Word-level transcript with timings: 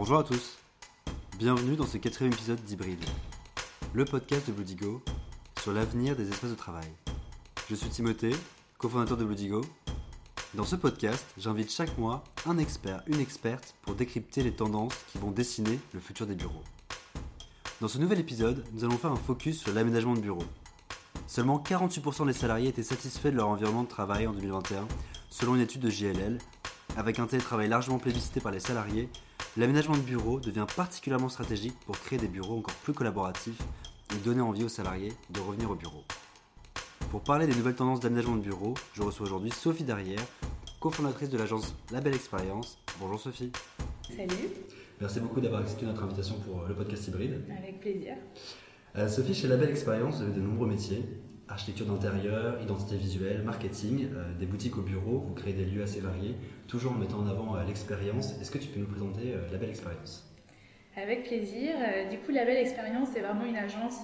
Bonjour 0.00 0.16
à 0.16 0.24
tous, 0.24 0.56
bienvenue 1.36 1.76
dans 1.76 1.84
ce 1.84 1.98
quatrième 1.98 2.32
épisode 2.32 2.64
d'Hybride, 2.64 3.04
le 3.92 4.06
podcast 4.06 4.46
de 4.46 4.52
Bloodigo 4.52 5.02
sur 5.60 5.74
l'avenir 5.74 6.16
des 6.16 6.26
espaces 6.26 6.48
de 6.48 6.54
travail. 6.54 6.88
Je 7.68 7.74
suis 7.74 7.90
Timothée, 7.90 8.34
cofondateur 8.78 9.18
de 9.18 9.26
Bloodigo. 9.26 9.60
Dans 10.54 10.64
ce 10.64 10.76
podcast, 10.76 11.26
j'invite 11.36 11.70
chaque 11.70 11.98
mois 11.98 12.24
un 12.46 12.56
expert, 12.56 13.02
une 13.08 13.20
experte 13.20 13.74
pour 13.82 13.94
décrypter 13.94 14.42
les 14.42 14.52
tendances 14.52 14.96
qui 15.12 15.18
vont 15.18 15.32
dessiner 15.32 15.78
le 15.92 16.00
futur 16.00 16.26
des 16.26 16.34
bureaux. 16.34 16.64
Dans 17.82 17.88
ce 17.88 17.98
nouvel 17.98 18.20
épisode, 18.20 18.64
nous 18.72 18.84
allons 18.84 18.96
faire 18.96 19.12
un 19.12 19.16
focus 19.16 19.60
sur 19.60 19.74
l'aménagement 19.74 20.14
de 20.14 20.20
bureaux. 20.20 20.48
Seulement 21.26 21.58
48% 21.58 22.24
des 22.24 22.32
salariés 22.32 22.68
étaient 22.68 22.82
satisfaits 22.82 23.28
de 23.28 23.36
leur 23.36 23.48
environnement 23.48 23.82
de 23.82 23.88
travail 23.88 24.26
en 24.26 24.32
2021, 24.32 24.88
selon 25.28 25.56
une 25.56 25.60
étude 25.60 25.82
de 25.82 25.90
JLL. 25.90 26.38
Avec 26.96 27.18
un 27.18 27.26
télétravail 27.26 27.68
largement 27.68 27.98
plébiscité 27.98 28.40
par 28.40 28.50
les 28.50 28.60
salariés, 28.60 29.10
l'aménagement 29.56 29.96
de 29.96 30.02
bureaux 30.02 30.40
devient 30.40 30.66
particulièrement 30.76 31.28
stratégique 31.28 31.74
pour 31.86 31.98
créer 31.98 32.18
des 32.18 32.28
bureaux 32.28 32.58
encore 32.58 32.74
plus 32.76 32.92
collaboratifs 32.92 33.60
et 34.14 34.18
donner 34.24 34.40
envie 34.40 34.64
aux 34.64 34.68
salariés 34.68 35.12
de 35.30 35.40
revenir 35.40 35.70
au 35.70 35.74
bureau. 35.74 36.04
Pour 37.10 37.22
parler 37.22 37.46
des 37.46 37.54
nouvelles 37.54 37.74
tendances 37.74 38.00
d'aménagement 38.00 38.36
de 38.36 38.42
bureaux, 38.42 38.74
je 38.94 39.02
reçois 39.02 39.26
aujourd'hui 39.26 39.50
Sophie 39.50 39.84
Darrière, 39.84 40.24
cofondatrice 40.78 41.28
de 41.28 41.38
l'agence 41.38 41.74
La 41.90 42.00
Belle 42.00 42.14
Expérience. 42.14 42.78
Bonjour 43.00 43.18
Sophie. 43.18 43.50
Salut. 44.08 44.50
Merci 45.00 45.20
beaucoup 45.20 45.40
d'avoir 45.40 45.62
accepté 45.62 45.86
notre 45.86 46.04
invitation 46.04 46.36
pour 46.40 46.64
le 46.68 46.74
podcast 46.74 47.08
hybride. 47.08 47.44
Avec 47.58 47.80
plaisir. 47.80 48.14
Euh, 48.96 49.08
Sophie, 49.08 49.34
chez 49.34 49.48
La 49.48 49.56
Belle 49.56 49.70
Expérience, 49.70 50.16
vous 50.16 50.22
avez 50.22 50.32
de 50.32 50.40
nombreux 50.40 50.68
métiers 50.68 51.02
architecture 51.50 51.86
d'intérieur, 51.86 52.60
identité 52.62 52.96
visuelle, 52.96 53.42
marketing, 53.42 54.08
euh, 54.14 54.32
des 54.38 54.46
boutiques 54.46 54.78
au 54.78 54.82
bureau, 54.82 55.18
vous 55.18 55.34
créez 55.34 55.52
des 55.52 55.64
lieux 55.64 55.82
assez 55.82 56.00
variés, 56.00 56.36
toujours 56.68 56.92
en 56.92 56.96
mettant 56.96 57.18
en 57.18 57.26
avant 57.26 57.56
euh, 57.56 57.64
l'expérience. 57.66 58.40
Est-ce 58.40 58.50
que 58.50 58.58
tu 58.58 58.68
peux 58.68 58.80
nous 58.80 58.86
présenter 58.86 59.34
La 59.50 59.58
Belle 59.58 59.70
Expérience? 59.70 60.26
Avec 60.96 61.24
plaisir. 61.24 61.70
du 62.10 62.18
coup, 62.18 62.32
La 62.32 62.44
Belle 62.44 62.58
Expérience, 62.58 63.10
c'est 63.12 63.20
vraiment 63.20 63.44
une 63.44 63.56
agence 63.56 63.96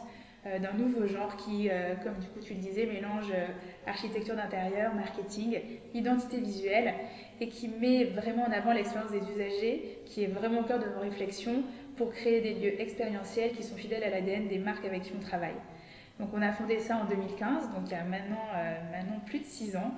euh, 0.46 0.58
d'un 0.58 0.72
nouveau 0.74 1.06
genre 1.06 1.36
qui, 1.36 1.68
euh, 1.70 1.94
comme 2.04 2.14
du 2.18 2.26
coup 2.28 2.40
tu 2.40 2.54
le 2.54 2.60
disais, 2.60 2.86
mélange 2.86 3.30
euh, 3.34 3.46
architecture 3.86 4.36
d'intérieur, 4.36 4.94
marketing, 4.94 5.58
identité 5.92 6.38
visuelle 6.38 6.94
et 7.40 7.48
qui 7.48 7.68
met 7.68 8.04
vraiment 8.04 8.44
en 8.44 8.52
avant 8.52 8.72
l'expérience 8.72 9.10
des 9.10 9.18
usagers, 9.18 9.98
qui 10.04 10.22
est 10.22 10.28
vraiment 10.28 10.60
au 10.60 10.64
cœur 10.64 10.78
de 10.78 10.84
nos 10.94 11.00
réflexions 11.00 11.64
pour 11.96 12.12
créer 12.12 12.42
des 12.42 12.54
lieux 12.54 12.80
expérientiels 12.80 13.52
qui 13.52 13.62
sont 13.62 13.76
fidèles 13.76 14.04
à 14.04 14.10
l'ADN 14.10 14.46
des 14.46 14.58
marques 14.58 14.84
avec 14.84 15.02
qui 15.02 15.12
on 15.16 15.20
travaille. 15.20 15.56
Donc 16.18 16.30
on 16.32 16.40
a 16.40 16.50
fondé 16.50 16.78
ça 16.78 16.96
en 16.96 17.04
2015, 17.04 17.74
donc 17.74 17.82
il 17.86 17.92
y 17.92 17.94
a 17.94 18.02
maintenant, 18.04 18.46
maintenant 18.90 19.20
plus 19.26 19.40
de 19.40 19.44
6 19.44 19.76
ans. 19.76 19.92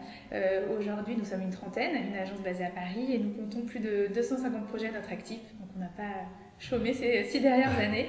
Aujourd'hui, 0.77 1.15
nous 1.17 1.25
sommes 1.25 1.43
une 1.43 1.53
trentaine, 1.53 1.95
une 1.95 2.17
agence 2.17 2.41
basée 2.41 2.65
à 2.65 2.71
Paris, 2.71 3.15
et 3.15 3.19
nous 3.21 3.31
comptons 3.31 3.61
plus 3.61 3.79
de 3.79 4.09
250 4.13 4.67
projets 4.67 4.89
à 4.89 4.93
notre 4.93 5.13
actif. 5.13 5.39
Donc 5.61 5.69
on 5.77 5.79
n'a 5.79 5.91
pas 5.97 6.27
chômé 6.59 6.93
ces 6.93 7.25
six 7.25 7.41
dernières 7.41 7.79
années. 7.81 8.09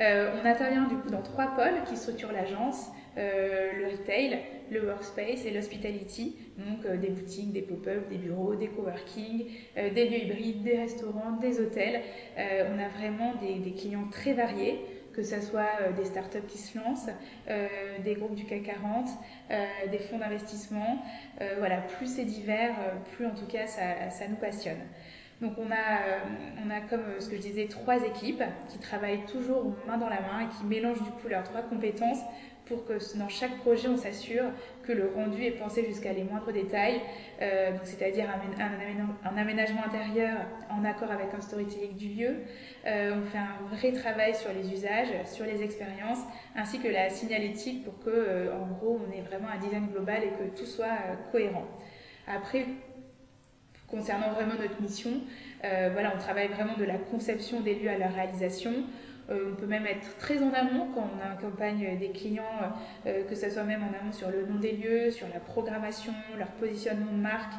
Euh, 0.00 0.32
on 0.42 0.46
intervient 0.46 0.86
du 0.88 0.96
coup 0.96 1.10
dans 1.10 1.22
trois 1.22 1.54
pôles 1.54 1.82
qui 1.86 1.96
structurent 1.96 2.32
l'agence. 2.32 2.90
Euh, 3.18 3.72
le 3.76 3.88
retail, 3.88 4.38
le 4.70 4.86
workspace 4.86 5.44
et 5.44 5.50
l'hospitality, 5.50 6.36
donc 6.56 6.86
euh, 6.86 6.96
des 6.96 7.08
boutiques, 7.08 7.52
des 7.52 7.60
pop-up, 7.60 8.08
des 8.08 8.16
bureaux, 8.16 8.54
des 8.54 8.68
coworking, 8.68 9.46
des 9.76 10.08
lieux 10.08 10.24
hybrides, 10.24 10.62
des 10.62 10.78
restaurants, 10.78 11.32
des 11.40 11.60
hôtels. 11.60 12.02
on 12.38 12.78
a 12.78 12.88
vraiment 12.88 13.34
des, 13.34 13.72
clients 13.72 14.06
très 14.10 14.32
variés, 14.32 14.80
que 15.20 15.26
ce 15.26 15.40
soit 15.42 15.92
des 15.96 16.06
startups 16.06 16.46
qui 16.48 16.56
se 16.56 16.78
lancent, 16.78 17.10
des 18.02 18.14
groupes 18.14 18.34
du 18.34 18.44
CAC 18.46 18.62
40, 18.62 19.08
des 19.90 19.98
fonds 19.98 20.18
d'investissement. 20.18 21.02
voilà, 21.58 21.78
plus 21.78 22.06
c'est 22.06 22.24
divers, 22.24 22.74
plus 23.12 23.26
en 23.26 23.34
tout 23.34 23.46
cas 23.46 23.66
ça 23.66 24.28
nous 24.28 24.36
passionne. 24.36 24.80
Donc 25.40 25.54
on 25.56 25.70
a, 25.70 25.74
euh, 25.74 26.18
on 26.64 26.70
a 26.70 26.80
comme 26.80 27.00
euh, 27.00 27.20
ce 27.20 27.28
que 27.28 27.36
je 27.36 27.40
disais 27.40 27.66
trois 27.66 28.04
équipes 28.04 28.42
qui 28.68 28.78
travaillent 28.78 29.24
toujours 29.24 29.74
main 29.86 29.96
dans 29.96 30.08
la 30.08 30.20
main 30.20 30.40
et 30.40 30.48
qui 30.58 30.64
mélangent 30.64 31.02
du 31.02 31.10
coup 31.10 31.28
leurs 31.28 31.44
trois 31.44 31.62
compétences 31.62 32.20
pour 32.70 32.86
que 32.86 32.94
dans 33.18 33.28
chaque 33.28 33.58
projet 33.58 33.88
on 33.88 33.98
s'assure 33.98 34.44
que 34.82 34.92
le 34.92 35.10
rendu 35.14 35.42
est 35.44 35.50
pensé 35.50 35.84
jusqu'à 35.84 36.14
les 36.14 36.24
moindres 36.24 36.52
détails, 36.52 37.02
euh, 37.42 37.72
c'est-à-dire 37.84 38.26
un, 38.30 39.36
aménagement 39.36 39.84
intérieur 39.84 40.38
en 40.70 40.84
accord 40.84 41.10
avec 41.10 41.34
un 41.36 41.40
storytelling 41.42 41.96
du 41.96 42.08
lieu. 42.08 42.36
on 42.86 43.22
fait 43.22 43.38
un 43.38 43.76
vrai 43.76 43.92
travail 43.92 44.34
sur 44.34 44.50
les 44.52 44.72
usages, 44.72 45.08
sur 45.26 45.44
les 45.44 45.62
expériences, 45.62 46.20
ainsi 46.56 46.78
que 46.78 46.88
la 46.88 47.10
signalétique 47.10 47.84
pour 47.84 47.98
que 47.98 48.50
en 48.52 48.66
gros 48.66 48.98
on 49.06 49.12
ait 49.12 49.20
vraiment 49.20 49.48
un 49.54 49.58
design 49.58 49.88
global 49.88 50.22
et 50.24 50.30
que 50.30 50.56
tout 50.58 50.66
soit 50.66 50.96
cohérent. 51.30 51.66
Après, 52.26 52.64
concernant 53.90 54.30
vraiment 54.30 54.54
notre 54.54 54.80
mission. 54.80 55.10
Euh, 55.64 55.90
voilà, 55.92 56.12
on 56.14 56.18
travaille 56.18 56.48
vraiment 56.48 56.76
de 56.78 56.84
la 56.84 56.96
conception 56.96 57.60
des 57.60 57.74
lieux 57.74 57.90
à 57.90 57.98
leur 57.98 58.14
réalisation. 58.14 58.72
Euh, 59.30 59.50
on 59.52 59.54
peut 59.54 59.66
même 59.66 59.86
être 59.86 60.16
très 60.18 60.42
en 60.42 60.52
amont 60.52 60.88
quand 60.94 61.08
on 61.16 61.32
accompagne 61.32 61.98
des 61.98 62.10
clients, 62.10 62.42
euh, 63.06 63.24
que 63.24 63.34
ce 63.34 63.48
soit 63.48 63.62
même 63.62 63.82
en 63.82 64.00
amont 64.00 64.12
sur 64.12 64.28
le 64.30 64.46
nom 64.46 64.58
des 64.58 64.72
lieux, 64.72 65.10
sur 65.10 65.26
la 65.32 65.40
programmation, 65.40 66.12
leur 66.38 66.48
positionnement 66.52 67.12
de 67.12 67.20
marque, 67.20 67.52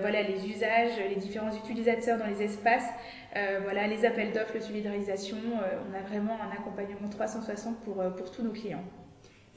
voilà, 0.00 0.22
les 0.22 0.46
usages, 0.48 0.92
les 1.08 1.16
différents 1.16 1.50
utilisateurs 1.50 2.18
dans 2.18 2.26
les 2.26 2.42
espaces, 2.42 2.88
voilà, 3.62 3.86
les 3.86 4.04
appels 4.04 4.32
d'offres, 4.32 4.52
le 4.54 4.60
suivi 4.60 4.82
de 4.82 4.88
réalisation. 4.88 5.38
on 5.48 5.96
a 5.96 6.02
vraiment 6.02 6.36
un 6.42 6.52
accompagnement 6.52 7.08
360 7.08 7.78
pour, 7.80 7.94
pour 7.94 8.30
tous 8.30 8.42
nos 8.42 8.52
clients. 8.52 8.84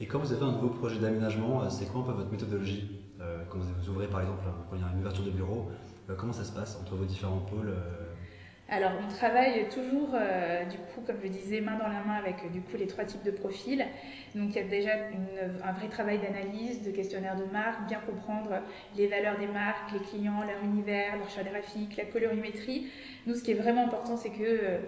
Et 0.00 0.06
quand 0.06 0.18
vous 0.18 0.32
avez 0.32 0.42
un 0.42 0.52
nouveau 0.52 0.70
projet 0.70 0.98
d'aménagement, 0.98 1.68
c'est 1.68 1.86
quoi 1.86 2.00
un 2.00 2.04
peu 2.04 2.12
votre 2.12 2.30
méthodologie 2.30 2.98
Quand 3.50 3.58
vous 3.58 3.90
ouvrez 3.90 4.06
par 4.06 4.22
exemple, 4.22 4.42
une 4.72 5.00
ouverture 5.00 5.24
de 5.24 5.30
bureau, 5.30 5.68
euh, 6.08 6.14
comment 6.16 6.32
ça 6.32 6.44
se 6.44 6.52
passe 6.52 6.78
entre 6.80 6.94
vos 6.94 7.04
différents 7.04 7.40
pôles 7.40 7.70
euh 7.70 8.05
alors, 8.68 8.90
on 9.00 9.14
travaille 9.14 9.68
toujours, 9.68 10.10
euh, 10.14 10.64
du 10.64 10.76
coup, 10.76 11.00
comme 11.06 11.18
je 11.22 11.28
disais, 11.28 11.60
main 11.60 11.78
dans 11.78 11.86
la 11.86 12.02
main 12.04 12.14
avec 12.14 12.50
du 12.50 12.60
coup 12.60 12.76
les 12.76 12.88
trois 12.88 13.04
types 13.04 13.22
de 13.22 13.30
profils. 13.30 13.86
Donc, 14.34 14.50
il 14.50 14.56
y 14.56 14.58
a 14.58 14.64
déjà 14.64 14.90
un 15.62 15.72
vrai 15.72 15.88
travail 15.88 16.18
d'analyse, 16.18 16.82
de 16.82 16.90
questionnaire 16.90 17.36
de 17.36 17.44
marque, 17.52 17.86
bien 17.86 18.00
comprendre 18.00 18.60
les 18.96 19.06
valeurs 19.06 19.38
des 19.38 19.46
marques, 19.46 19.92
les 19.92 20.00
clients, 20.00 20.42
leur 20.42 20.64
univers, 20.64 21.16
leur 21.16 21.30
choix 21.30 21.44
graphique, 21.44 21.96
la 21.96 22.06
colorimétrie. 22.06 22.88
Nous, 23.26 23.36
ce 23.36 23.44
qui 23.44 23.52
est 23.52 23.54
vraiment 23.54 23.84
important, 23.84 24.16
c'est 24.16 24.30
que 24.30 24.80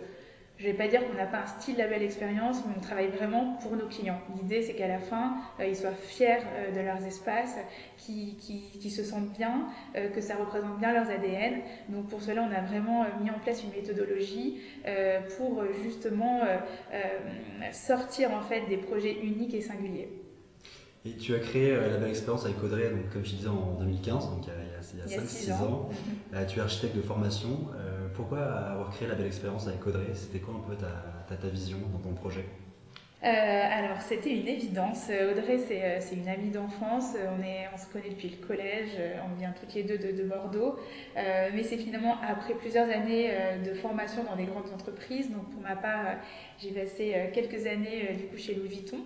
je 0.58 0.66
ne 0.66 0.72
vais 0.72 0.76
pas 0.76 0.88
dire 0.88 1.06
qu'on 1.06 1.14
n'a 1.14 1.26
pas 1.26 1.42
un 1.42 1.46
style 1.46 1.76
label 1.76 2.02
expérience, 2.02 2.64
mais 2.66 2.72
on 2.76 2.80
travaille 2.80 3.10
vraiment 3.10 3.56
pour 3.62 3.76
nos 3.76 3.86
clients. 3.86 4.20
L'idée, 4.36 4.62
c'est 4.62 4.74
qu'à 4.74 4.88
la 4.88 4.98
fin, 4.98 5.36
euh, 5.60 5.66
ils 5.66 5.76
soient 5.76 5.92
fiers 5.92 6.38
euh, 6.56 6.72
de 6.72 6.80
leurs 6.80 7.04
espaces, 7.06 7.56
qu'ils 7.96 8.90
se 8.90 9.04
sentent 9.04 9.32
bien, 9.38 9.68
euh, 9.94 10.08
que 10.08 10.20
ça 10.20 10.34
représente 10.34 10.78
bien 10.80 10.92
leurs 10.92 11.08
ADN. 11.08 11.60
Donc 11.90 12.08
pour 12.08 12.20
cela, 12.22 12.42
on 12.42 12.52
a 12.52 12.60
vraiment 12.60 13.04
mis 13.22 13.30
en 13.30 13.38
place 13.38 13.62
une 13.62 13.70
méthodologie 13.70 14.60
pour 15.36 15.62
justement 15.84 16.40
sortir 17.72 18.32
en 18.32 18.40
fait 18.40 18.62
des 18.68 18.78
projets 18.78 19.16
uniques 19.22 19.54
et 19.54 19.60
singuliers. 19.60 20.08
Et 21.04 21.12
tu 21.12 21.34
as 21.34 21.38
créé 21.38 21.72
la 21.74 21.98
belle 21.98 22.10
expérience 22.10 22.44
avec 22.44 22.62
Audrey, 22.62 22.90
donc, 22.90 23.10
comme 23.12 23.24
je 23.24 23.36
disais, 23.36 23.48
en 23.48 23.74
2015, 23.78 24.30
donc 24.30 24.46
il 24.46 24.98
y 24.98 25.16
a, 25.16 25.20
5-6 25.20 25.52
ans. 25.62 25.88
tu 26.48 26.58
es 26.58 26.62
architecte 26.62 26.96
de 26.96 27.02
formation 27.02 27.68
pourquoi 28.14 28.38
avoir 28.38 28.90
créé 28.90 29.08
la 29.08 29.14
belle 29.14 29.26
expérience 29.26 29.66
avec 29.66 29.86
Audrey? 29.86 30.12
C'était 30.14 30.38
quoi 30.38 30.54
un 30.54 30.68
peu 30.68 30.76
ta, 30.76 31.48
vision 31.48 31.78
dans 31.92 31.98
ton 31.98 32.14
projet? 32.14 32.44
Euh, 33.24 33.26
alors 33.26 34.00
c'était 34.00 34.30
une 34.30 34.46
évidence. 34.46 35.10
Audrey 35.10 35.58
c'est 35.66 35.82
euh, 35.82 36.16
une 36.16 36.28
amie 36.28 36.50
d'enfance. 36.50 37.16
On, 37.16 37.74
on 37.74 37.76
se 37.76 37.86
connaît 37.86 38.10
depuis 38.10 38.28
le 38.40 38.46
collège. 38.46 38.90
On 39.28 39.36
vient 39.36 39.52
toutes 39.58 39.74
les 39.74 39.82
deux 39.82 39.98
de, 39.98 40.22
Bordeaux. 40.22 40.76
Euh, 41.16 41.48
mais 41.52 41.64
c'est 41.64 41.78
finalement 41.78 42.16
après 42.22 42.54
plusieurs 42.54 42.88
années 42.88 43.30
de 43.64 43.74
formation 43.74 44.22
dans 44.22 44.36
des 44.36 44.44
grandes 44.44 44.72
entreprises. 44.72 45.30
Donc 45.30 45.50
pour 45.50 45.60
ma 45.60 45.74
part, 45.74 46.16
j'ai 46.58 46.70
passé 46.70 47.30
quelques 47.32 47.66
années 47.66 48.14
du 48.16 48.24
coup 48.24 48.36
chez 48.36 48.54
Louis 48.54 48.68
Vuitton 48.68 48.98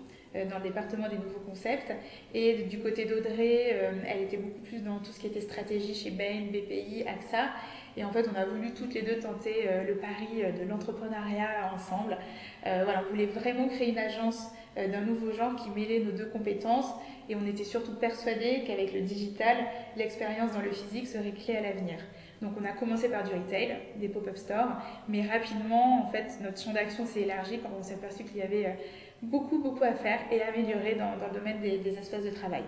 dans 0.49 0.57
le 0.57 0.63
département 0.63 1.09
des 1.09 1.17
nouveaux 1.17 1.41
concepts. 1.45 1.93
Et 2.33 2.63
du 2.63 2.79
côté 2.79 3.05
d'Audrey, 3.05 3.75
elle 4.07 4.21
était 4.21 4.37
beaucoup 4.37 4.61
plus 4.61 4.83
dans 4.83 4.99
tout 4.99 5.11
ce 5.11 5.19
qui 5.19 5.27
était 5.27 5.41
stratégie 5.41 5.93
chez 5.95 6.11
Bain, 6.11 6.47
BPI, 6.51 7.05
AXA. 7.07 7.49
Et 7.95 8.03
en 8.03 8.11
fait, 8.11 8.27
on 8.33 8.39
a 8.39 8.45
voulu 8.45 8.73
toutes 8.73 8.93
les 8.93 9.01
deux 9.01 9.19
tenter 9.19 9.67
euh, 9.67 9.83
le 9.83 9.95
pari 9.95 10.43
euh, 10.43 10.51
de 10.51 10.67
l'entrepreneuriat 10.67 11.71
ensemble. 11.73 12.17
Euh, 12.65 12.81
voilà, 12.83 13.03
on 13.05 13.11
voulait 13.11 13.27
vraiment 13.27 13.67
créer 13.67 13.89
une 13.89 13.99
agence 13.99 14.51
d'un 14.75 15.01
nouveau 15.01 15.31
genre 15.31 15.55
qui 15.55 15.69
mêlait 15.69 15.99
nos 15.99 16.11
deux 16.11 16.25
compétences. 16.25 16.91
Et 17.29 17.35
on 17.35 17.45
était 17.45 17.63
surtout 17.63 17.93
persuadés 17.93 18.63
qu'avec 18.65 18.91
le 18.91 19.01
digital, 19.01 19.57
l'expérience 19.95 20.51
dans 20.53 20.61
le 20.61 20.71
physique 20.71 21.07
serait 21.07 21.31
clé 21.31 21.55
à 21.57 21.61
l'avenir. 21.61 21.97
Donc 22.41 22.53
on 22.59 22.65
a 22.65 22.71
commencé 22.71 23.07
par 23.07 23.23
du 23.23 23.33
retail, 23.35 23.77
des 23.97 24.09
pop-up 24.09 24.35
stores, 24.35 24.71
mais 25.07 25.21
rapidement, 25.21 26.03
en 26.03 26.07
fait, 26.07 26.39
notre 26.41 26.59
champ 26.59 26.73
d'action 26.73 27.05
s'est 27.05 27.21
élargi 27.21 27.59
quand 27.59 27.69
on 27.79 27.83
s'est 27.83 27.93
aperçu 27.93 28.23
qu'il 28.23 28.37
y 28.37 28.41
avait 28.41 28.75
beaucoup, 29.23 29.61
beaucoup 29.61 29.83
à 29.83 29.93
faire 29.93 30.19
et 30.31 30.41
à 30.41 30.49
améliorer 30.49 30.95
dans, 30.95 31.15
le 31.15 31.33
domaine 31.37 31.61
des, 31.61 31.79
des 31.79 31.97
espaces 31.97 32.23
de 32.23 32.31
travail. 32.31 32.63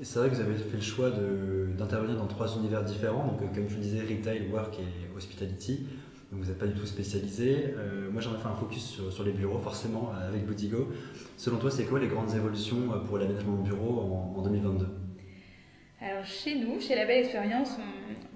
C'est 0.00 0.18
vrai 0.18 0.30
que 0.30 0.34
vous 0.34 0.40
avez 0.40 0.54
fait 0.54 0.76
le 0.76 0.82
choix 0.82 1.10
d'intervenir 1.10 2.16
dans 2.16 2.26
trois 2.26 2.56
univers 2.56 2.82
différents, 2.82 3.26
donc 3.26 3.42
euh, 3.42 3.46
comme 3.54 3.68
je 3.68 3.74
vous 3.74 3.80
disais, 3.80 4.00
retail, 4.00 4.48
work 4.50 4.78
et 4.80 5.16
hospitality. 5.16 5.86
Donc 6.32 6.40
vous 6.40 6.48
n'êtes 6.48 6.58
pas 6.58 6.66
du 6.66 6.72
tout 6.72 6.86
spécialisé. 6.86 7.74
Euh, 7.76 8.10
moi 8.10 8.22
j'en 8.22 8.34
ai 8.34 8.38
fait 8.38 8.48
un 8.48 8.54
focus 8.54 9.00
sur, 9.10 9.22
les 9.22 9.32
bureaux, 9.32 9.58
forcément, 9.58 10.10
avec 10.26 10.46
Boutigo. 10.46 10.88
Selon 11.36 11.58
toi, 11.58 11.70
c'est 11.70 11.84
quoi 11.84 12.00
les 12.00 12.08
grandes 12.08 12.34
évolutions 12.34 12.92
euh, 12.92 12.98
pour 13.00 13.18
l'aménagement 13.18 13.56
de 13.56 13.62
bureaux 13.62 14.34
en, 14.36 14.42
2022 14.42 14.86
alors 16.04 16.24
chez 16.24 16.56
nous, 16.56 16.80
chez 16.80 16.96
La 16.96 17.06
Belle 17.06 17.20
Expérience, 17.20 17.78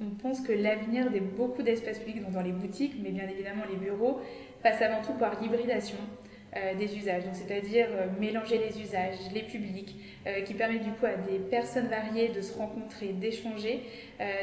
on, 0.01 0.11
pense 0.23 0.41
que 0.41 0.53
l'avenir 0.53 1.11
de 1.11 1.19
beaucoup 1.19 1.65
d'espaces 1.65 1.99
publics, 1.99 2.23
donc 2.23 2.31
dans 2.31 2.43
les 2.43 2.53
boutiques, 2.53 2.95
mais 3.03 3.11
bien 3.11 3.27
évidemment 3.29 3.65
les 3.69 3.75
bureaux, 3.75 4.21
passe 4.63 4.81
avant 4.83 5.03
tout 5.03 5.15
par 5.19 5.41
l'hybridation 5.43 5.99
euh, 5.99 6.26
des 6.75 6.97
usages, 6.97 7.23
c'est-à-dire 7.33 7.87
euh, 7.91 8.07
mélanger 8.19 8.59
les 8.59 8.81
usages, 8.81 9.19
les 9.35 9.43
publics, 9.43 9.97
euh, 10.27 10.41
qui 10.43 10.55
permet 10.55 10.79
du 10.79 10.91
coup 10.91 11.07
à 11.07 11.15
des 11.15 11.39
personnes 11.39 11.89
variées 11.89 12.29
de 12.29 12.41
se 12.41 12.57
rencontrer, 12.57 13.09
d'échanger 13.09 13.83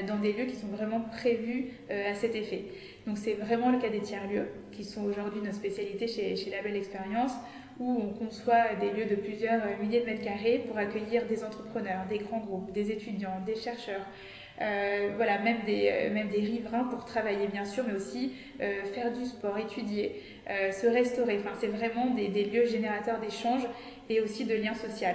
dans 0.08 0.18
des 0.18 0.34
lieux 0.34 0.46
qui 0.46 0.56
sont 0.56 0.68
vraiment 0.68 1.02
prévus 1.02 1.72
à 1.90 2.14
cet 2.14 2.36
effet. 2.36 2.66
Donc 3.08 3.18
c'est 3.18 3.34
vraiment 3.34 3.72
le 3.72 3.80
cas 3.80 3.90
des 3.90 4.02
tiers-lieux, 4.02 4.48
qui 4.72 4.84
sont 4.84 5.04
aujourd'hui 5.04 5.42
notre 5.42 5.56
spécialité 5.56 6.08
chez, 6.08 6.36
chez 6.36 6.52
La 6.52 6.62
Belle 6.62 6.76
Expérience 6.76 7.32
où 7.80 8.04
on 8.04 8.10
conçoit 8.14 8.76
des 8.80 8.92
lieux 8.92 9.10
de 9.10 9.16
plusieurs 9.16 9.62
milliers 9.82 10.02
de 10.02 10.06
mètres 10.06 10.24
carrés 10.24 10.64
pour 10.68 10.78
accueillir 10.78 11.26
des 11.26 11.44
entrepreneurs, 11.44 12.06
des 12.08 12.20
grands 12.20 12.40
groupes, 12.40 12.72
des 12.72 12.92
étudiants, 12.92 13.42
des 13.46 13.56
chercheurs, 13.56 14.06
euh, 14.06 14.43
voilà, 14.58 15.40
même 15.40 15.64
des, 15.66 15.90
euh, 15.92 16.14
même 16.14 16.30
des 16.30 16.42
riverains 16.42 16.86
pour 16.86 17.06
travailler 17.06 17.48
bien 17.48 17.66
sûr, 17.66 17.84
mais 17.88 17.96
aussi 17.96 18.34
euh, 18.62 18.84
faire 18.86 19.12
du 19.12 19.26
sport, 19.26 19.58
étudier, 19.58 20.22
se 20.48 20.88
restaurer. 20.88 21.40
Enfin, 21.40 21.56
c'est 21.60 21.68
vraiment 21.68 22.08
des, 22.08 22.28
des 22.28 22.46
lieux 22.46 22.66
générateurs 22.66 23.20
d'échanges 23.20 23.68
et 24.10 24.22
aussi 24.22 24.46
de 24.46 24.56
liens 24.56 24.74
sociaux. 24.74 25.08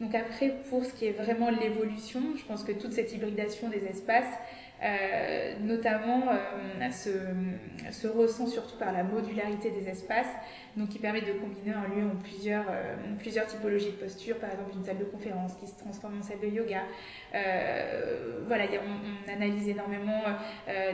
Donc 0.00 0.14
après, 0.14 0.54
pour 0.70 0.84
ce 0.84 0.94
qui 0.94 1.06
est 1.06 1.12
vraiment 1.12 1.50
l'évolution, 1.50 2.20
je 2.36 2.44
pense 2.44 2.64
que 2.64 2.72
toute 2.72 2.92
cette 2.92 3.12
hybridation 3.12 3.68
des 3.68 3.84
espaces, 3.84 4.32
euh, 4.82 5.52
notamment 5.60 6.22
euh, 6.30 6.90
se, 6.90 7.10
se, 7.92 8.08
ressent 8.08 8.46
surtout 8.46 8.78
par 8.78 8.92
la 8.92 9.04
modularité 9.04 9.70
des 9.70 9.90
espaces, 9.90 10.32
donc 10.76 10.88
qui 10.88 10.98
permet 10.98 11.20
de 11.20 11.32
combiner 11.32 11.72
un 11.72 11.94
lieu 11.94 12.06
en 12.06 12.16
plusieurs, 12.16 12.64
euh, 12.70 13.44
typologies 13.48 13.92
de 13.92 13.96
posture, 13.96 14.36
par 14.36 14.50
exemple 14.50 14.70
une 14.76 14.84
salle 14.84 14.98
de 14.98 15.04
conférence 15.04 15.54
qui 15.54 15.66
se 15.66 15.76
transforme 15.78 16.18
en 16.18 16.22
salle 16.22 16.40
de 16.40 16.48
yoga. 16.48 16.82
voilà, 18.46 18.64
on, 18.64 19.30
analyse 19.30 19.68
énormément 19.68 20.22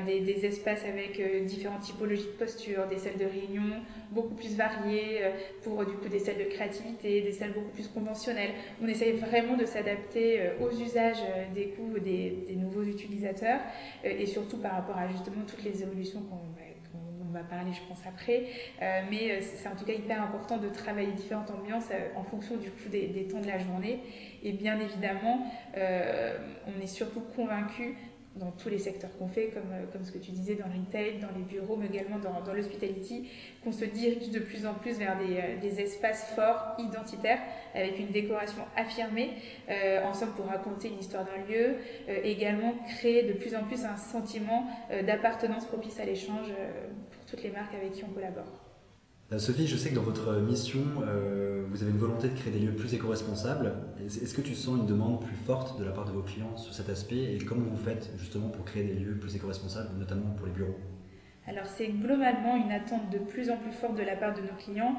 des, 0.04 0.20
des, 0.20 0.44
espaces 0.44 0.84
avec 0.84 1.20
différentes 1.44 1.82
typologies 1.82 2.26
de 2.26 2.44
posture, 2.44 2.86
des 2.86 2.98
salles 2.98 3.18
de 3.18 3.24
réunion 3.24 3.80
beaucoup 4.10 4.34
plus 4.34 4.56
variées 4.56 5.22
pour 5.62 5.84
du 5.84 5.92
coup 5.92 6.08
des 6.08 6.18
salles 6.18 6.38
de 6.38 6.44
créativité, 6.44 7.22
des 7.22 7.32
salles 7.32 7.52
beaucoup 7.52 7.70
plus 7.70 7.88
conventionnelles. 7.88 8.52
On 8.82 8.88
essaye 8.88 9.12
vraiment 9.12 9.56
de 9.56 9.64
s'adapter 9.64 10.50
aux 10.60 10.70
usages 10.70 11.22
des 11.54 11.66
des, 12.00 12.56
nouveaux 12.56 12.82
utilisateurs 12.82 13.60
euh, 14.04 14.08
et 14.18 14.26
surtout 14.26 14.58
par 14.58 14.72
rapport 14.72 14.96
à 14.96 15.08
justement 15.08 15.44
toutes 15.46 15.64
les 15.64 15.82
évolutions 15.82 16.20
qu'on 16.22 16.36
va 16.36 16.75
parler, 17.42 17.72
je 17.72 17.80
pense, 17.88 18.00
après. 18.06 18.44
Euh, 18.82 19.02
mais 19.10 19.30
euh, 19.30 19.40
c'est 19.40 19.68
en 19.68 19.76
tout 19.76 19.84
cas 19.84 19.92
hyper 19.92 20.22
important 20.22 20.58
de 20.58 20.68
travailler 20.68 21.12
différentes 21.12 21.50
ambiances 21.50 21.88
en 22.14 22.24
fonction 22.24 22.56
du 22.56 22.70
coup 22.70 22.88
des, 22.88 23.08
des, 23.08 23.26
temps 23.26 23.40
de 23.40 23.46
la 23.46 23.58
journée. 23.58 24.00
Et 24.42 24.52
bien 24.52 24.78
évidemment, 24.78 25.46
on 25.74 26.80
est 26.82 26.86
surtout 26.86 27.22
convaincu 27.34 27.96
dans 28.36 28.50
tous 28.50 28.68
les 28.68 28.78
secteurs 28.78 29.10
qu'on 29.18 29.28
fait, 29.28 29.48
comme, 29.48 29.70
euh, 29.72 29.84
comme 29.92 30.04
ce 30.04 30.12
que 30.12 30.18
tu 30.18 30.30
disais 30.30 30.54
dans 30.54 30.66
le 30.66 30.80
retail, 30.80 31.18
dans 31.18 31.36
les 31.36 31.44
bureaux, 31.44 31.76
mais 31.76 31.86
également 31.86 32.18
dans, 32.18 32.40
dans 32.42 32.52
l'hospitality, 32.52 33.30
qu'on 33.64 33.72
se 33.72 33.84
dirige 33.84 34.30
de 34.30 34.38
plus 34.38 34.66
en 34.66 34.74
plus 34.74 34.98
vers 34.98 35.16
des, 35.18 35.36
euh, 35.36 35.60
des 35.60 35.80
espaces 35.80 36.32
forts, 36.34 36.76
identitaires, 36.78 37.40
avec 37.74 37.98
une 37.98 38.08
décoration 38.08 38.62
affirmée, 38.76 39.32
euh, 39.68 40.04
en 40.04 40.14
somme 40.14 40.32
pour 40.34 40.46
raconter 40.46 40.88
une 40.88 40.98
histoire 40.98 41.24
d'un 41.24 41.52
lieu, 41.52 41.76
également 42.24 42.74
créer 42.98 43.24
de 43.24 43.32
plus 43.32 43.54
en 43.54 43.64
plus 43.64 43.84
un 43.84 43.96
sentiment 43.96 44.66
d'appartenance 45.06 45.66
propice 45.66 45.98
à 46.00 46.04
l'échange 46.04 46.48
pour 47.10 47.24
toutes 47.26 47.42
les 47.42 47.50
marques 47.50 47.74
avec 47.74 47.92
qui 47.92 48.04
on 48.04 48.08
collabore. 48.08 48.65
Euh, 49.32 49.38
Sophie, 49.38 49.66
je 49.66 49.76
sais 49.76 49.90
que 49.90 49.96
dans 49.96 50.02
votre 50.02 50.32
mission, 50.34 50.84
euh, 51.02 51.64
vous 51.68 51.82
avez 51.82 51.90
une 51.90 51.98
volonté 51.98 52.28
de 52.28 52.34
créer 52.34 52.52
des 52.52 52.60
lieux 52.60 52.72
plus 52.72 52.94
éco-responsables. 52.94 53.72
Est-ce 54.04 54.32
que 54.32 54.40
tu 54.40 54.54
sens 54.54 54.78
une 54.78 54.86
demande 54.86 55.20
plus 55.20 55.34
forte 55.34 55.80
de 55.80 55.84
la 55.84 55.90
part 55.90 56.04
de 56.04 56.12
vos 56.12 56.22
clients 56.22 56.56
sur 56.56 56.72
cet 56.72 56.88
aspect 56.88 57.34
et 57.34 57.38
comment 57.38 57.64
vous 57.68 57.76
faites 57.76 58.12
justement 58.18 58.48
pour 58.48 58.64
créer 58.64 58.84
des 58.84 58.94
lieux 58.94 59.16
plus 59.18 59.34
éco-responsables, 59.34 59.98
notamment 59.98 60.30
pour 60.36 60.46
les 60.46 60.52
bureaux? 60.52 60.76
Alors 61.48 61.66
c'est 61.66 61.88
globalement 61.88 62.56
une 62.56 62.70
attente 62.70 63.10
de 63.10 63.18
plus 63.18 63.50
en 63.50 63.56
plus 63.56 63.72
forte 63.72 63.96
de 63.96 64.02
la 64.02 64.14
part 64.14 64.32
de 64.32 64.42
nos 64.42 64.56
clients 64.58 64.96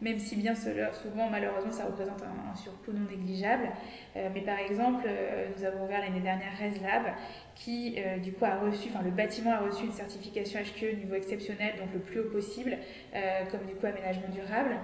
même 0.00 0.18
si 0.18 0.36
bien 0.36 0.54
souvent 0.54 1.30
malheureusement 1.30 1.72
ça 1.72 1.86
représente 1.86 2.22
un, 2.22 2.54
surcoût 2.54 2.92
non 2.92 3.08
négligeable. 3.10 3.70
Euh, 4.16 4.28
mais 4.34 4.42
par 4.42 4.58
exemple, 4.58 5.04
euh, 5.06 5.48
nous 5.56 5.64
avons 5.64 5.84
ouvert 5.84 6.00
l'année 6.00 6.20
dernière 6.20 6.52
ResLab 6.52 7.14
qui 7.54 7.96
euh, 7.98 8.18
du 8.18 8.32
coup 8.32 8.44
a 8.44 8.58
reçu, 8.58 8.88
enfin 8.92 9.02
le 9.02 9.10
bâtiment 9.10 9.52
a 9.52 9.58
reçu 9.58 9.84
une 9.84 9.92
certification 9.92 10.60
HQE 10.60 10.92
au 10.92 10.96
niveau 10.96 11.14
exceptionnel, 11.14 11.76
donc 11.78 11.88
le 11.94 12.00
plus 12.00 12.20
haut 12.20 12.30
possible, 12.30 12.76
comme 13.50 13.66
du 13.66 13.74
coup 13.74 13.86
aménagement 13.86 14.28
durable. 14.28 14.76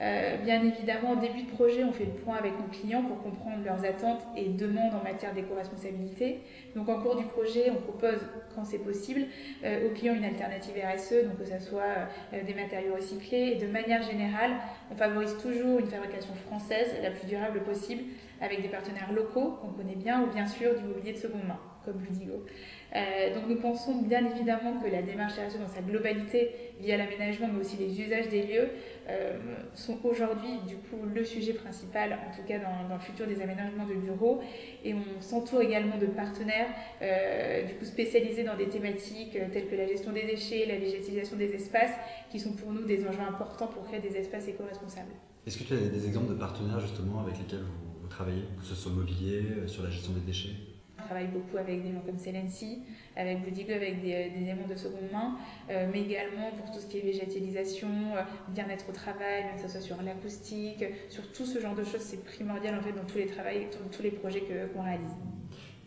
Euh, 0.00 0.36
bien 0.38 0.62
évidemment, 0.62 1.12
au 1.12 1.16
début 1.16 1.42
de 1.42 1.50
projet, 1.50 1.82
on 1.82 1.92
fait 1.92 2.04
le 2.04 2.10
point 2.10 2.36
avec 2.36 2.52
nos 2.60 2.66
clients 2.66 3.02
pour 3.02 3.22
comprendre 3.22 3.64
leurs 3.64 3.82
attentes 3.84 4.20
et 4.36 4.48
demandes 4.48 4.94
en 4.94 5.02
matière 5.02 5.32
d'éco-responsabilité. 5.32 6.40
Donc, 6.74 6.88
en 6.88 7.00
cours 7.00 7.16
du 7.16 7.24
projet, 7.24 7.70
on 7.70 7.80
propose, 7.80 8.18
quand 8.54 8.64
c'est 8.64 8.78
possible, 8.78 9.22
euh, 9.64 9.86
aux 9.86 9.94
clients 9.94 10.14
une 10.14 10.24
alternative 10.24 10.74
RSE, 10.76 11.24
donc 11.24 11.38
que 11.38 11.46
ce 11.46 11.58
soit 11.58 12.08
euh, 12.34 12.42
des 12.42 12.52
matériaux 12.52 12.94
recyclés. 12.94 13.52
Et 13.52 13.56
de 13.56 13.66
manière 13.66 14.02
générale, 14.02 14.52
on 14.90 14.96
favorise 14.96 15.36
toujours 15.38 15.78
une 15.78 15.86
fabrication 15.86 16.34
française 16.34 16.94
la 17.02 17.10
plus 17.10 17.26
durable 17.26 17.62
possible 17.62 18.02
avec 18.42 18.60
des 18.60 18.68
partenaires 18.68 19.12
locaux 19.14 19.58
qu'on 19.62 19.68
connaît 19.68 19.96
bien 19.96 20.22
ou 20.22 20.26
bien 20.26 20.46
sûr 20.46 20.74
du 20.76 20.84
mobilier 20.84 21.12
de 21.12 21.18
seconde 21.18 21.46
main, 21.48 21.58
comme 21.86 22.02
Ludigo. 22.02 22.44
Euh, 22.94 23.34
donc 23.34 23.48
nous 23.48 23.56
pensons 23.56 24.02
bien 24.02 24.24
évidemment 24.24 24.80
que 24.80 24.88
la 24.88 25.02
démarche 25.02 25.32
RSE 25.32 25.58
dans 25.58 25.68
sa 25.68 25.80
globalité, 25.80 26.50
via 26.80 26.96
l'aménagement 26.96 27.48
mais 27.52 27.60
aussi 27.60 27.76
les 27.76 28.00
usages 28.00 28.28
des 28.28 28.42
lieux, 28.42 28.68
euh, 29.08 29.38
sont 29.74 29.98
aujourd'hui 30.04 30.58
du 30.66 30.76
coup 30.76 30.98
le 31.12 31.24
sujet 31.24 31.52
principal, 31.52 32.12
en 32.12 32.34
tout 32.34 32.46
cas 32.46 32.58
dans, 32.58 32.94
le 32.94 33.00
futur 33.00 33.26
des 33.26 33.40
aménagements 33.42 33.86
de 33.86 33.94
bureaux. 33.94 34.40
Et 34.84 34.94
on 34.94 35.20
s'entoure 35.20 35.62
également 35.62 35.98
de 35.98 36.06
partenaires 36.06 36.68
euh, 37.02 37.64
du 37.64 37.74
coup 37.74 37.84
spécialisés 37.84 38.44
dans 38.44 38.56
des 38.56 38.68
thématiques 38.68 39.36
telles 39.52 39.68
que 39.68 39.76
la 39.76 39.86
gestion 39.86 40.12
des 40.12 40.24
déchets, 40.24 40.66
la 40.66 40.78
végétalisation 40.78 41.36
des 41.36 41.54
espaces, 41.54 41.94
qui 42.30 42.38
sont 42.38 42.52
pour 42.52 42.72
nous 42.72 42.84
des 42.84 43.06
enjeux 43.06 43.20
importants 43.26 43.66
pour 43.66 43.84
créer 43.84 44.00
des 44.00 44.16
espaces 44.16 44.48
éco-responsables. 44.48 45.12
Est-ce 45.46 45.58
que 45.58 45.64
tu 45.64 45.74
as 45.74 45.76
des 45.76 46.06
exemples 46.06 46.30
de 46.30 46.38
partenaires 46.38 46.80
justement 46.80 47.20
avec 47.20 47.38
lesquels 47.38 47.60
vous, 47.60 48.00
vous 48.02 48.08
travaillez, 48.08 48.42
que 48.58 48.64
ce 48.64 48.74
soit 48.74 48.92
mobilier, 48.92 49.42
sur 49.66 49.82
la 49.82 49.90
gestion 49.90 50.12
des 50.12 50.20
déchets? 50.20 50.75
Travaille 51.06 51.28
beaucoup 51.28 51.56
avec 51.56 51.82
des 51.82 51.92
gens 51.92 52.02
comme 52.04 52.18
Celency, 52.18 52.82
avec 53.16 53.42
Blue 53.42 53.72
avec 53.72 54.02
des, 54.02 54.30
des, 54.30 54.42
éléments 54.42 54.66
de 54.68 54.76
seconde 54.76 55.10
main, 55.12 55.36
euh, 55.70 55.88
mais 55.92 56.02
également 56.02 56.50
pour 56.52 56.70
tout 56.70 56.80
ce 56.80 56.86
qui 56.86 56.98
est 56.98 57.02
végétalisation, 57.02 57.88
euh, 57.88 58.22
bien-être 58.48 58.88
au 58.88 58.92
travail, 58.92 59.44
que 59.56 59.62
ce 59.62 59.68
soit 59.68 59.80
sur 59.80 60.02
l'acoustique, 60.02 60.84
sur 61.08 61.30
tout 61.32 61.46
ce 61.46 61.60
genre 61.60 61.74
de 61.74 61.84
choses, 61.84 62.00
c'est 62.00 62.22
primordial 62.24 62.78
en 62.78 62.82
fait 62.82 62.92
dans 62.92 63.04
tous 63.04 63.18
les 63.18 63.26
travaux, 63.26 63.48
dans 63.48 63.96
tous 63.96 64.02
les 64.02 64.10
projets 64.10 64.42
qu'on 64.74 64.82
réalise. 64.82 65.14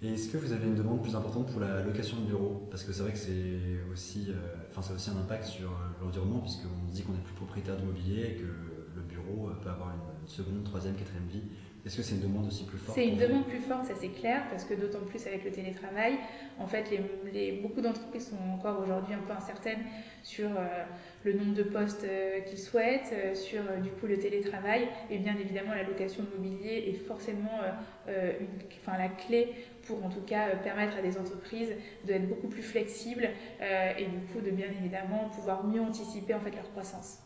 Et 0.02 0.14
est-ce 0.14 0.30
que 0.30 0.38
vous 0.38 0.54
avez 0.54 0.66
une 0.66 0.76
demande 0.76 1.02
plus 1.02 1.16
importante 1.16 1.52
pour 1.52 1.60
la 1.60 1.84
location 1.84 2.18
de 2.22 2.28
bureaux 2.28 2.68
Parce 2.72 2.84
que 2.84 2.94
c'est 2.94 3.04
vrai 3.04 3.12
que 3.12 3.18
c'est 3.18 3.82
aussi, 3.92 4.28
euh, 4.30 4.34
enfin, 4.70 4.82
ça 4.82 4.94
aussi 4.94 5.10
un 5.10 5.18
impact 5.18 5.44
sur 5.44 5.72
l'environnement, 6.02 6.40
puisqu'on 6.40 6.92
dit 6.92 7.04
qu'on 7.04 7.14
est 7.14 7.24
plus 7.26 7.36
propriétaire 7.36 7.78
de 7.78 7.84
mobilier 7.84 8.22
et 8.22 8.36
que 8.36 8.48
le 8.96 9.02
bureau 9.02 9.50
peut 9.62 9.70
avoir 9.70 9.90
une 9.90 10.28
seconde, 10.28 10.64
troisième, 10.64 10.96
quatrième 10.96 11.28
vie. 11.28 11.44
Est-ce 11.86 11.96
que 11.96 12.04
c'est 12.04 12.16
une 12.16 12.22
demande 12.22 12.48
aussi 12.48 12.66
plus 12.66 12.78
forte 12.78 12.98
C'est 12.98 13.08
une 13.08 13.18
demande 13.18 13.46
plus 13.46 13.60
forte, 13.60 13.86
ça 13.86 13.94
c'est 14.00 14.10
clair, 14.10 14.44
parce 14.50 14.66
que 14.66 14.74
d'autant 14.74 15.00
plus 15.00 15.26
avec 15.28 15.46
le 15.46 15.52
télétravail, 15.52 16.18
en 16.60 16.68
fait, 16.68 16.92
les, 17.34 17.54
beaucoup 17.54 17.80
d'entreprises 17.80 18.30
sont 18.30 18.54
encore 18.54 18.82
aujourd'hui 18.82 19.14
un 19.14 19.20
peu 19.20 19.32
incertaines 19.32 19.80
sur 20.22 20.50
euh, 20.50 20.84
le 21.24 21.34
nombre 21.34 21.54
de 21.54 21.64
postes 21.64 22.04
euh, 22.04 22.42
qu'ils 22.42 22.58
souhaitent, 22.58 23.14
euh, 23.14 23.34
sur 23.34 23.62
du 23.82 23.90
coup 23.92 24.08
le 24.08 24.18
télétravail, 24.18 24.90
et 25.10 25.18
bien 25.20 25.36
évidemment 25.40 25.74
la 25.74 25.84
location 25.84 26.24
de 26.24 26.38
mobilier 26.38 26.86
est 26.90 27.00
forcément 27.08 27.62
une, 28.08 28.48
enfin, 28.82 28.98
la 28.98 29.08
clé 29.08 29.54
pour 29.84 30.04
en 30.04 30.10
tout 30.10 30.22
cas 30.22 30.56
permettre 30.58 30.98
à 30.98 31.02
des 31.02 31.18
entreprises 31.18 31.72
d'être 32.06 32.28
beaucoup 32.28 32.48
plus 32.48 32.64
flexibles 32.64 33.30
et 33.62 34.06
du 34.06 34.20
coup 34.32 34.42
de 34.44 34.52
bien 34.52 34.68
évidemment 34.68 35.30
pouvoir 35.30 35.66
mieux 35.66 35.82
anticiper 35.82 36.34
en 36.34 36.40
fait 36.40 36.56
leur 36.56 36.70
croissance. 36.72 37.20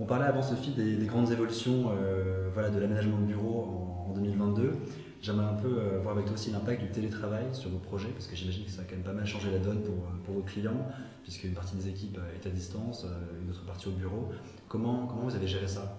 On 0.00 0.06
parlait 0.06 0.24
avant 0.24 0.40
Sophie 0.40 0.70
des, 0.70 1.04
grandes 1.04 1.30
évolutions 1.30 1.92
euh, 1.92 2.70
de 2.70 2.80
l'aménagement 2.80 3.18
de 3.18 3.26
bureaux 3.26 4.06
en, 4.08 4.14
2022. 4.14 4.72
J'aimerais 5.20 5.44
un 5.44 5.54
peu 5.54 5.78
euh, 5.78 5.98
voir 6.00 6.14
avec 6.14 6.24
toi 6.24 6.34
aussi 6.34 6.50
l'impact 6.50 6.80
du 6.80 6.88
télétravail 6.88 7.44
sur 7.52 7.68
vos 7.68 7.78
projets, 7.78 8.08
parce 8.08 8.26
que 8.26 8.34
j'imagine 8.34 8.64
que 8.64 8.70
ça 8.70 8.80
a 8.80 8.84
quand 8.84 8.96
même 8.96 9.04
pas 9.04 9.12
mal 9.12 9.26
changé 9.26 9.50
la 9.50 9.58
donne 9.58 9.82
pour, 9.82 9.94
euh, 9.94 10.32
vos 10.32 10.40
clients, 10.40 10.86
puisque 11.22 11.44
une 11.44 11.52
partie 11.52 11.76
des 11.76 11.88
équipes 11.88 12.18
est 12.34 12.46
à 12.46 12.50
distance, 12.50 13.04
une 13.42 13.50
autre 13.50 13.66
partie 13.66 13.88
au 13.88 13.92
bureau. 13.92 14.30
Comment, 14.68 15.06
comment 15.06 15.24
vous 15.24 15.36
avez 15.36 15.46
géré 15.46 15.68
ça? 15.68 15.98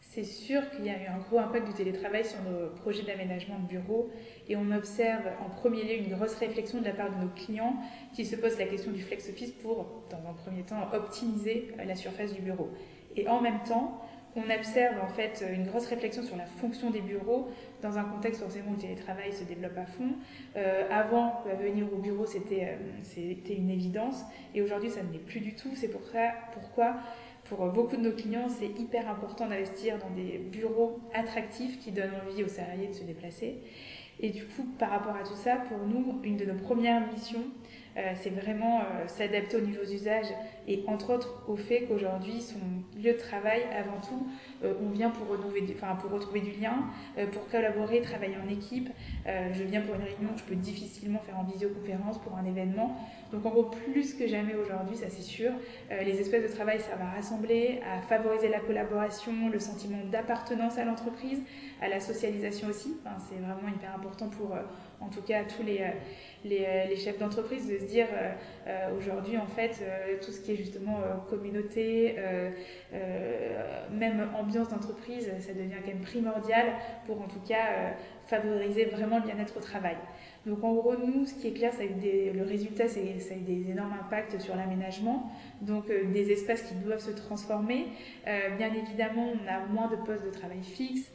C'est 0.00 0.24
sûr 0.24 0.68
qu'il 0.70 0.84
y 0.84 0.90
a 0.90 1.02
eu 1.02 1.06
un 1.06 1.18
gros 1.18 1.38
impact 1.38 1.66
du 1.66 1.74
télétravail 1.74 2.24
sur 2.24 2.38
nos 2.42 2.68
projets 2.80 3.04
d'aménagement 3.04 3.58
de 3.60 3.68
bureaux 3.68 4.10
et 4.48 4.56
on 4.56 4.70
observe 4.72 5.22
en 5.44 5.50
premier 5.50 5.84
lieu 5.84 6.04
une 6.04 6.14
grosse 6.14 6.34
réflexion 6.34 6.80
de 6.80 6.84
la 6.84 6.92
part 6.92 7.10
de 7.14 7.24
nos 7.24 7.30
clients 7.30 7.76
qui 8.14 8.24
se 8.24 8.36
posent 8.36 8.58
la 8.58 8.66
question 8.66 8.90
du 8.90 9.00
flex 9.00 9.28
office 9.28 9.52
pour, 9.52 10.04
dans 10.10 10.28
un 10.28 10.32
premier 10.32 10.62
temps, 10.62 10.88
optimiser 10.92 11.68
la 11.86 11.94
surface 11.94 12.34
du 12.34 12.40
bureau. 12.40 12.70
Et 13.18 13.26
en 13.26 13.40
même 13.40 13.58
temps, 13.66 14.00
on 14.36 14.42
observe 14.42 15.02
en 15.02 15.08
fait 15.08 15.44
une 15.52 15.66
grosse 15.66 15.86
réflexion 15.86 16.22
sur 16.22 16.36
la 16.36 16.46
fonction 16.46 16.90
des 16.90 17.00
bureaux 17.00 17.48
dans 17.82 17.98
un 17.98 18.04
contexte 18.04 18.40
forcément 18.40 18.70
où 18.70 18.74
le 18.74 18.80
télétravail 18.80 19.32
se 19.32 19.42
développe 19.42 19.76
à 19.76 19.86
fond. 19.86 20.10
Euh, 20.56 20.84
avant, 20.90 21.42
venir 21.60 21.92
au 21.92 21.96
bureau, 21.96 22.26
c'était 22.26 22.76
euh, 23.18 23.52
une 23.52 23.70
évidence. 23.70 24.22
Et 24.54 24.62
aujourd'hui, 24.62 24.90
ça 24.90 25.02
ne 25.02 25.12
l'est 25.12 25.18
plus 25.18 25.40
du 25.40 25.54
tout. 25.54 25.70
C'est 25.74 25.88
pour 25.88 26.02
ça, 26.12 26.30
pourquoi, 26.52 26.94
pour 27.44 27.66
beaucoup 27.66 27.96
de 27.96 28.02
nos 28.02 28.12
clients, 28.12 28.48
c'est 28.48 28.68
hyper 28.80 29.10
important 29.10 29.48
d'investir 29.48 29.98
dans 29.98 30.10
des 30.10 30.38
bureaux 30.38 31.00
attractifs 31.14 31.80
qui 31.80 31.90
donnent 31.90 32.14
envie 32.24 32.44
aux 32.44 32.48
salariés 32.48 32.86
de 32.86 32.94
se 32.94 33.04
déplacer. 33.04 33.58
Et 34.20 34.30
du 34.30 34.44
coup, 34.44 34.64
par 34.78 34.90
rapport 34.90 35.16
à 35.16 35.24
tout 35.24 35.36
ça, 35.36 35.56
pour 35.56 35.78
nous, 35.78 36.20
une 36.22 36.36
de 36.36 36.44
nos 36.44 36.58
premières 36.58 37.00
missions, 37.12 37.44
euh, 37.98 38.12
c'est 38.14 38.30
vraiment 38.30 38.80
euh, 38.80 39.08
s'adapter 39.08 39.56
aux 39.56 39.60
nouveaux 39.60 39.90
usages 39.90 40.32
et 40.68 40.84
entre 40.86 41.14
autres 41.14 41.42
au 41.48 41.56
fait 41.56 41.82
qu'aujourd'hui, 41.82 42.40
son 42.40 42.58
lieu 42.96 43.12
de 43.12 43.18
travail, 43.18 43.62
avant 43.76 44.00
tout, 44.00 44.28
euh, 44.62 44.74
on 44.86 44.90
vient 44.90 45.10
pour, 45.10 45.26
renouveler, 45.26 45.62
pour 46.00 46.10
retrouver 46.10 46.40
du 46.40 46.52
lien, 46.52 46.84
pour 47.32 47.48
collaborer, 47.48 48.00
travailler 48.00 48.36
en 48.36 48.48
équipe. 48.48 48.88
je 49.26 49.62
viens 49.64 49.80
pour 49.80 49.94
une 49.94 50.02
réunion 50.02 50.32
que 50.34 50.40
je 50.40 50.44
peux 50.44 50.54
difficilement 50.54 51.18
faire 51.20 51.38
en 51.38 51.44
visioconférence 51.44 52.18
pour 52.18 52.36
un 52.36 52.44
événement. 52.44 52.96
Donc 53.32 53.44
en 53.46 53.50
gros, 53.50 53.64
plus 53.64 54.14
que 54.14 54.26
jamais 54.26 54.54
aujourd'hui, 54.54 54.96
ça 54.96 55.08
c'est 55.08 55.22
sûr, 55.22 55.50
les 55.90 56.20
espaces 56.20 56.42
de 56.42 56.48
travail 56.48 56.80
servent 56.80 57.02
à 57.02 57.10
rassembler, 57.10 57.80
à 57.84 58.00
favoriser 58.02 58.48
la 58.48 58.60
collaboration, 58.60 59.32
le 59.50 59.58
sentiment 59.58 59.98
d'appartenance 60.10 60.78
à 60.78 60.84
l'entreprise, 60.84 61.40
à 61.80 61.88
la 61.88 62.00
socialisation 62.00 62.68
aussi. 62.68 62.96
Enfin, 63.04 63.16
c'est 63.28 63.40
vraiment 63.40 63.74
hyper 63.74 63.94
important 63.94 64.28
pour, 64.28 64.56
en 65.00 65.08
tout 65.08 65.22
cas, 65.22 65.44
tous 65.44 65.62
les 65.62 65.80
euh, 66.46 66.84
les, 66.88 66.96
chefs 66.96 67.18
d'entreprise 67.18 67.68
de 67.68 67.78
se 67.78 67.84
dire 67.84 68.06
euh, 68.12 68.30
euh, 68.68 68.96
aujourd'hui 68.96 69.36
en 69.38 69.46
fait 69.46 69.82
tout 70.22 70.30
ce 70.30 70.40
qui 70.40 70.52
est 70.52 70.56
justement 70.56 70.98
communauté, 71.28 72.16
même 73.92 74.28
ambiance 74.38 74.68
d'entreprise, 74.68 75.30
ça 75.40 75.52
devient 75.52 75.76
quand 75.80 75.88
même 75.88 76.00
primordial 76.00 76.66
pour 77.06 77.20
en 77.20 77.28
tout 77.28 77.40
cas 77.46 77.94
favoriser 78.26 78.86
vraiment 78.86 79.18
le 79.18 79.24
bien-être 79.24 79.56
au 79.56 79.60
travail. 79.60 79.96
Donc 80.46 80.62
en 80.64 80.74
gros, 80.74 80.94
nous, 80.96 81.26
ce 81.26 81.34
qui 81.34 81.48
est 81.48 81.52
clair, 81.52 81.72
c'est 81.76 81.86
que 81.86 82.36
le 82.36 82.44
résultat, 82.44 82.88
c'est 82.88 83.18
ça 83.20 83.34
a 83.34 83.38
des 83.38 83.70
énormes 83.70 83.94
impacts 84.00 84.40
sur 84.40 84.56
l'aménagement, 84.56 85.30
donc 85.62 85.86
des 85.88 86.30
espaces 86.32 86.62
qui 86.62 86.74
doivent 86.74 87.00
se 87.00 87.10
transformer. 87.10 87.86
bien 88.56 88.72
évidemment, 88.74 89.32
on 89.32 89.48
a 89.48 89.66
moins 89.66 89.88
de 89.88 89.96
postes 89.96 90.24
de 90.24 90.30
travail 90.30 90.62
fixes, 90.62 91.10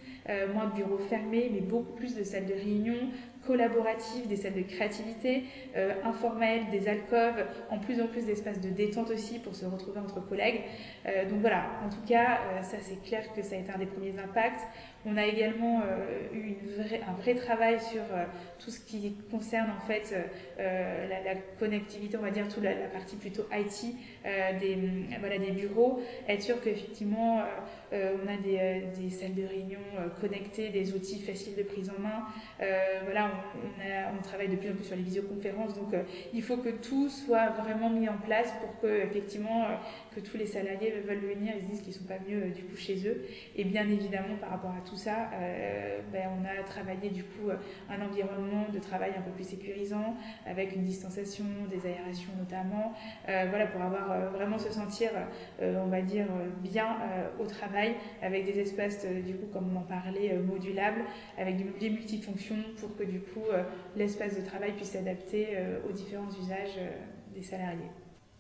moins 0.54 0.68
de 0.68 0.76
bureaux 0.76 0.98
fermés, 0.98 1.50
mais 1.54 1.62
beaucoup 1.62 1.94
plus 1.94 2.16
de 2.16 2.24
salles 2.24 2.46
de 2.46 2.54
réunion, 2.54 2.98
collaboratives, 3.46 4.28
des 4.28 4.38
salles 4.38 4.54
de 4.54 4.62
créativité, 4.62 5.44
euh, 5.76 5.94
informelles, 6.04 6.70
des 6.72 6.88
alcôves, 6.88 7.46
en 7.70 7.78
plus 7.78 8.02
en 8.02 8.08
plus 8.08 8.26
d'espaces 8.26 8.62
de 8.62 8.70
détente 8.70 9.10
aussi 9.10 9.40
pour 9.40 9.56
se 9.56 9.66
retrouver 9.66 10.00
entre 10.00 10.26
collègues. 10.26 10.62
Euh, 11.06 11.30
donc 11.30 11.40
voilà, 11.40 11.66
en 11.86 11.90
tout 11.90 12.06
cas, 12.08 12.40
euh, 12.40 12.62
ça 12.62 12.78
c'est 12.82 13.02
clair 13.04 13.24
que 13.34 13.42
ça 13.42 13.56
a 13.56 13.60
été 13.60 13.72
un 13.72 13.78
des 13.78 13.86
premiers 13.86 14.18
impacts. 14.20 14.62
On 15.06 15.18
a 15.18 15.26
également 15.26 15.82
eu 16.34 16.40
une 16.40 16.58
un 17.08 17.14
vrai 17.22 17.36
travail 17.36 17.80
sur 17.80 18.02
tout 18.60 18.72
ce 18.72 18.80
qui 18.80 19.16
concerne 19.30 19.70
en 19.72 19.86
fait 19.86 20.16
la, 20.58 21.36
connectivité, 21.60 22.18
on 22.18 22.22
va 22.22 22.32
dire, 22.32 22.48
toute 22.48 22.64
la, 22.64 22.74
partie 22.88 23.16
plutôt 23.18 23.44
IT 23.52 23.96
des, 24.60 24.78
voilà, 25.20 25.38
des 25.38 25.52
bureaux, 25.52 26.02
être 26.28 26.42
sûr 26.42 26.62
qu'effectivement 26.62 27.44
on 27.92 28.28
a 28.28 28.38
des, 28.38 28.84
des, 28.98 29.10
salles 29.10 29.36
de 29.36 29.46
réunion 29.46 29.80
connectées, 30.22 30.70
des 30.70 30.94
outils 30.94 31.20
faciles 31.20 31.56
de 31.56 31.64
prise 31.64 31.90
en 31.90 32.02
main. 32.02 32.24
voilà, 33.04 33.32
on, 34.18 34.22
travaille 34.24 34.50
de 34.50 34.56
plus 34.56 34.70
en 34.70 34.74
plus 34.74 34.86
sur 34.86 34.96
les 34.96 35.04
visioconférences, 35.04 35.76
donc 35.76 35.94
euh, 35.94 36.04
il 36.34 36.42
faut 36.42 36.58
que 36.58 36.70
tout 36.70 37.10
soit 37.10 37.50
vraiment 37.50 37.90
mis 37.90 38.08
en 38.10 38.18
place 38.18 38.52
pour 38.62 38.80
que 38.82 39.04
effectivement 39.04 39.64
euh, 39.64 39.76
que 40.16 40.20
tous 40.20 40.38
les 40.38 40.46
salariés 40.46 40.92
veulent 41.08 41.18
venir, 41.18 41.54
ils 41.56 41.64
se 41.64 41.68
disent 41.68 41.82
qu'ils 41.82 41.94
sont 41.94 42.06
pas 42.06 42.20
mieux 42.28 42.44
euh, 42.44 42.50
du 42.50 42.64
coup 42.64 42.76
chez 42.76 43.08
eux. 43.08 43.26
Et 43.56 43.64
bien 43.64 43.88
évidemment 43.90 44.36
par 44.40 44.50
rapport 44.50 44.72
à 44.72 44.88
tout 44.88 44.93
ça, 44.96 45.30
ben, 46.12 46.30
on 46.40 46.46
a 46.46 46.64
travaillé 46.64 47.10
du 47.10 47.24
coup 47.24 47.50
un 47.90 48.02
environnement 48.02 48.66
de 48.74 48.80
travail 48.80 49.12
un 49.18 49.22
peu 49.22 49.32
plus 49.32 49.48
sécurisant, 49.48 50.16
avec 50.46 50.76
une 50.76 50.84
distanciation, 50.84 51.46
des 51.70 51.88
aérations 51.88 52.32
notamment, 52.38 52.94
voilà 53.26 53.68
pour 53.68 53.82
avoir 53.82 54.32
vraiment 54.32 54.58
se 54.58 54.72
sentir, 54.72 55.10
on 55.62 55.88
va 55.88 56.02
dire 56.02 56.28
bien 56.62 56.98
au 57.40 57.46
travail, 57.46 57.96
avec 58.22 58.46
des 58.46 58.60
espaces 58.60 59.06
du 59.06 59.36
coup 59.36 59.48
comme 59.52 59.76
on 59.76 59.80
en 59.80 59.84
parlait 59.84 60.38
modulables, 60.38 61.04
avec 61.38 61.58
du 61.58 61.66
mobilier 61.66 61.90
multifonction 61.90 62.56
pour 62.80 62.96
que 62.96 63.04
du 63.04 63.20
coup, 63.20 63.46
euh, 63.52 63.64
l'espace 63.96 64.36
de 64.36 64.46
travail 64.46 64.74
puisse 64.74 64.92
s'adapter 64.92 65.50
euh, 65.52 65.80
aux 65.88 65.92
différents 65.92 66.30
usages 66.30 66.78
euh, 66.78 66.90
des 67.36 67.44
salariés. 67.44 67.90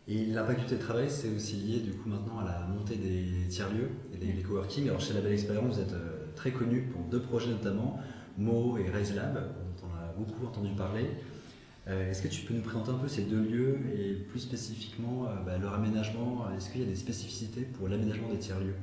Et 0.07 0.25
l'impact 0.25 0.61
du 0.61 0.65
télétravail, 0.65 1.09
c'est 1.09 1.29
aussi 1.29 1.55
lié 1.55 1.79
du 1.79 1.91
coup 1.91 2.09
maintenant 2.09 2.39
à 2.39 2.43
la 2.43 2.67
montée 2.67 2.97
des 2.97 3.47
tiers-lieux 3.47 3.89
et 4.13 4.17
des, 4.17 4.41
coworking. 4.41 4.89
Alors 4.89 4.99
chez 4.99 5.13
La 5.13 5.21
Belle 5.21 5.31
Expérience, 5.31 5.75
vous 5.75 5.81
êtes 5.81 5.95
très 6.35 6.51
connu 6.51 6.81
pour 6.81 7.01
deux 7.03 7.21
projets 7.21 7.49
notamment, 7.49 7.99
Mo 8.37 8.77
et 8.77 8.89
Raise 8.89 9.15
Lab, 9.15 9.35
dont 9.35 9.87
on 9.87 9.95
a 9.95 10.11
beaucoup 10.17 10.45
entendu 10.45 10.73
parler. 10.75 11.05
Est-ce 11.85 12.21
que 12.21 12.29
tu 12.29 12.45
peux 12.45 12.53
nous 12.53 12.61
présenter 12.61 12.91
un 12.91 12.97
peu 12.97 13.09
ces 13.09 13.23
deux 13.23 13.41
lieux 13.41 13.79
et 13.93 14.13
plus 14.13 14.39
spécifiquement 14.39 15.27
bah, 15.45 15.57
leur 15.57 15.73
aménagement? 15.73 16.45
Est-ce 16.55 16.69
qu'il 16.69 16.81
y 16.81 16.83
a 16.85 16.87
des 16.87 16.95
spécificités 16.95 17.61
pour 17.61 17.89
l'aménagement 17.89 18.29
des 18.29 18.37
tiers-lieux? 18.37 18.75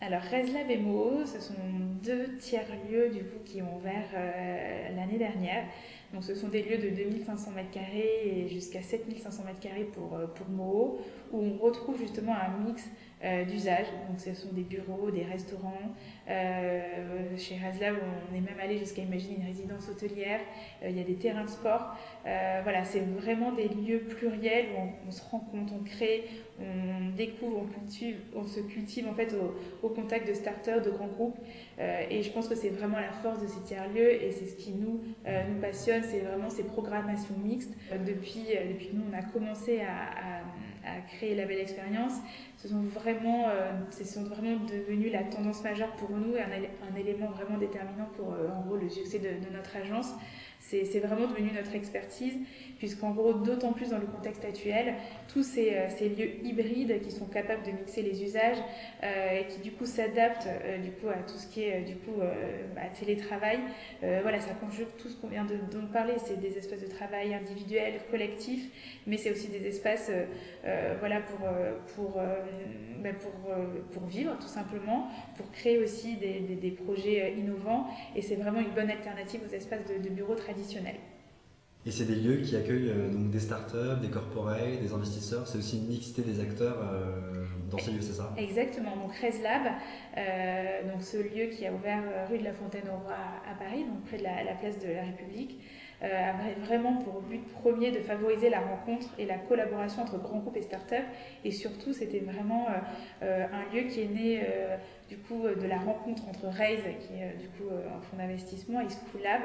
Alors, 0.00 0.20
ResLab 0.20 0.70
et 0.70 0.76
Mo, 0.76 1.24
ce 1.24 1.40
sont 1.40 1.54
deux 2.02 2.36
tiers-lieux 2.38 3.10
qui 3.46 3.62
ont 3.62 3.76
ouvert 3.76 4.04
euh, 4.14 4.88
l'année 4.94 5.16
dernière. 5.16 5.64
Donc, 6.14 6.22
ce 6.22 6.36
sont 6.36 6.46
des 6.46 6.62
lieux 6.62 6.78
de 6.78 6.90
2500 6.90 7.50
m2 7.50 7.78
et 8.24 8.48
jusqu'à 8.48 8.80
7500 8.80 9.42
m2 9.42 9.86
pour, 9.86 10.14
euh, 10.14 10.26
pour 10.28 10.48
Mo, 10.48 11.00
où 11.32 11.42
on 11.42 11.58
retrouve 11.58 11.98
justement 11.98 12.34
un 12.34 12.64
mix 12.64 12.88
euh, 13.24 13.44
d'usage. 13.44 13.86
Donc, 14.08 14.20
ce 14.20 14.32
sont 14.32 14.52
des 14.52 14.62
bureaux, 14.62 15.10
des 15.10 15.24
restaurants. 15.24 15.92
Euh, 16.30 17.36
chez 17.36 17.56
ResLab, 17.56 17.96
on 18.30 18.36
est 18.36 18.40
même 18.40 18.60
allé 18.62 18.78
jusqu'à 18.78 19.02
imaginer 19.02 19.38
une 19.40 19.46
résidence 19.46 19.88
hôtelière. 19.88 20.38
il 20.86 20.96
y 20.96 21.00
a 21.00 21.04
des 21.04 21.16
terrains 21.16 21.44
de 21.44 21.50
sport. 21.50 21.96
voilà, 22.22 22.84
c'est 22.84 23.00
vraiment 23.00 23.50
des 23.50 23.66
lieux 23.66 24.04
pluriels 24.08 24.66
où 24.76 24.82
on, 24.82 25.08
on, 25.08 25.10
se 25.10 25.22
rend 25.28 25.40
compte, 25.40 25.72
on 25.72 25.82
crée, 25.82 26.26
on 26.60 27.16
découvre, 27.16 27.62
on 27.62 27.66
cultive, 27.66 28.16
on 28.34 28.44
se 28.44 28.60
cultive 28.60 29.08
en 29.08 29.14
fait 29.14 29.34
au, 29.82 29.88
contact 29.88 30.28
de 30.28 30.34
starters, 30.34 30.82
de 30.82 30.90
grands 30.90 31.08
groupes. 31.08 31.38
Euh, 31.78 32.02
et 32.10 32.22
je 32.22 32.30
pense 32.30 32.48
que 32.48 32.54
c'est 32.54 32.68
vraiment 32.68 32.98
la 32.98 33.10
force 33.10 33.42
de 33.42 33.48
ces 33.48 33.60
tiers-lieux 33.62 34.22
et 34.22 34.30
c'est 34.30 34.46
ce 34.46 34.54
qui 34.54 34.72
nous, 34.72 35.00
euh, 35.26 35.42
nous 35.48 35.60
passionne, 35.60 36.02
c'est 36.04 36.20
vraiment 36.20 36.50
ces 36.50 36.64
programmations 36.64 37.34
mixtes. 37.42 37.74
Euh, 37.92 37.98
depuis, 37.98 38.46
depuis 38.72 38.88
que 38.88 38.96
nous, 38.96 39.04
on 39.10 39.16
a 39.16 39.22
commencé 39.22 39.80
à, 39.80 40.42
créer 41.08 41.34
la 41.34 41.46
belle 41.46 41.60
expérience, 41.60 42.12
ce 42.58 42.68
sont 42.68 42.82
vraiment, 42.82 43.46
ce 43.90 44.04
sont 44.04 44.24
vraiment 44.24 44.56
devenus 44.66 45.10
la 45.10 45.22
tendance 45.22 45.64
majeure 45.64 45.90
pour 45.96 46.10
nous 46.10 46.36
et 46.36 46.42
un, 46.42 46.96
élément 46.96 47.30
vraiment 47.30 47.56
déterminant 47.56 48.06
pour 48.14 48.28
en 48.28 48.60
gros 48.66 48.76
le 48.76 48.90
succès 48.90 49.18
de 49.18 49.50
notre 49.50 49.74
agence. 49.76 50.12
C'est 50.66 50.98
vraiment 51.00 51.26
devenu 51.28 51.50
notre 51.52 51.74
expertise, 51.74 52.32
puisqu'en 52.78 53.10
gros, 53.10 53.34
d'autant 53.34 53.72
plus 53.72 53.90
dans 53.90 53.98
le 53.98 54.06
contexte 54.06 54.46
actuel, 54.46 54.94
tous 55.28 55.42
ces, 55.42 55.74
euh, 55.74 56.08
lieux 56.16 56.42
hybrides 56.42 57.02
qui 57.02 57.10
sont 57.10 57.26
capables 57.26 57.62
de 57.64 57.70
mixer 57.70 58.00
les 58.00 58.22
usages 58.22 58.56
euh, 59.02 59.40
et 59.40 59.46
qui 59.46 59.60
du 59.60 59.72
coup 59.72 59.84
s'adaptent 59.84 60.48
euh, 60.48 60.78
du 60.78 60.90
coup 60.90 61.08
à 61.08 61.22
tout 61.22 61.36
ce 61.36 61.46
qui 61.48 61.64
est 61.64 61.82
du 61.82 61.96
coup 61.96 62.18
bah, 62.74 62.82
télétravail. 62.98 63.58
voilà, 64.00 64.40
ça 64.40 64.54
conjugue 64.54 64.88
tout 64.98 65.08
ce 65.08 65.16
qu'on 65.16 65.28
vient 65.28 65.44
de, 65.44 65.56
de 65.56 65.86
parler. 65.92 66.14
C'est 66.24 66.40
des 66.40 66.56
espaces 66.56 66.80
de 66.80 66.86
travail 66.86 67.34
individuels, 67.34 68.00
collectifs, 68.10 68.70
mais 69.06 69.18
c'est 69.18 69.30
aussi 69.30 69.48
des 69.48 69.66
espaces 69.66 70.10
voilà 71.00 71.20
pour 71.20 71.46
pour 71.94 72.20
bah, 73.02 73.10
pour, 73.20 73.32
pour 73.92 74.08
vivre 74.08 74.36
tout 74.38 74.48
simplement, 74.48 75.08
pour 75.36 75.50
créer 75.52 75.78
aussi 75.78 76.16
des, 76.16 76.40
des, 76.40 76.70
projets 76.70 77.34
innovants. 77.36 77.86
Et 78.16 78.22
c'est 78.22 78.36
vraiment 78.36 78.60
une 78.60 78.70
bonne 78.70 78.90
alternative 78.90 79.42
aux 79.46 79.52
espaces 79.54 79.84
de, 79.86 80.02
de 80.02 80.08
bureaux 80.08 80.34
traditionnels 80.34 80.53
et 81.86 81.90
c'est 81.90 82.06
des 82.06 82.14
lieux 82.14 82.36
qui 82.36 82.56
accueillent 82.56 82.90
euh, 82.90 83.10
donc 83.10 83.30
des 83.30 83.40
startups, 83.40 84.00
des 84.00 84.08
corporates, 84.08 84.80
des 84.80 84.92
investisseurs. 84.92 85.46
C'est 85.46 85.58
aussi 85.58 85.78
une 85.78 85.88
mixité 85.88 86.22
des 86.22 86.40
acteurs 86.40 86.78
euh, 86.82 87.44
dans 87.70 87.78
ces 87.78 87.90
lieux, 87.90 88.00
c'est 88.00 88.14
ça? 88.14 88.32
Exactement. 88.38 88.96
Donc 88.96 89.12
ResLab, 89.16 89.62
euh, 90.16 90.90
donc 90.90 91.02
ce 91.02 91.18
lieu 91.18 91.46
qui 91.50 91.66
a 91.66 91.72
ouvert 91.72 92.02
rue 92.30 92.38
de 92.38 92.44
la 92.44 92.54
Fontaine 92.54 92.88
au 92.88 93.04
Roi 93.04 93.14
à, 93.14 93.54
Paris, 93.62 93.84
donc 93.84 94.02
près 94.06 94.16
de 94.16 94.22
la, 94.22 94.54
place 94.54 94.78
de 94.78 94.92
la 94.92 95.02
République, 95.02 95.60
a 96.02 96.34
vraiment 96.66 96.96
pour 96.96 97.22
but 97.22 97.42
premier 97.62 97.90
de 97.90 98.00
favoriser 98.00 98.50
la 98.50 98.60
rencontre 98.60 99.08
et 99.18 99.24
la 99.24 99.38
collaboration 99.38 100.02
entre 100.02 100.18
grands 100.18 100.40
groupes 100.40 100.56
et 100.56 100.62
startups. 100.62 100.96
Et 101.44 101.50
surtout, 101.50 101.94
c'était 101.94 102.18
vraiment 102.18 102.66
un 103.22 103.74
lieu 103.74 103.88
qui 103.88 104.02
est 104.02 104.08
né 104.08 104.42
du 105.08 105.16
coup 105.16 105.44
de 105.44 105.66
la 105.66 105.78
rencontre 105.78 106.28
entre 106.28 106.46
Raise, 106.48 106.82
qui 107.00 107.14
est 107.14 107.38
du 107.38 107.48
coup 107.48 107.70
un 107.70 108.02
fonds 108.02 108.18
d'investissement, 108.18 108.82
et 108.82 108.86
Schoolab, 108.90 109.42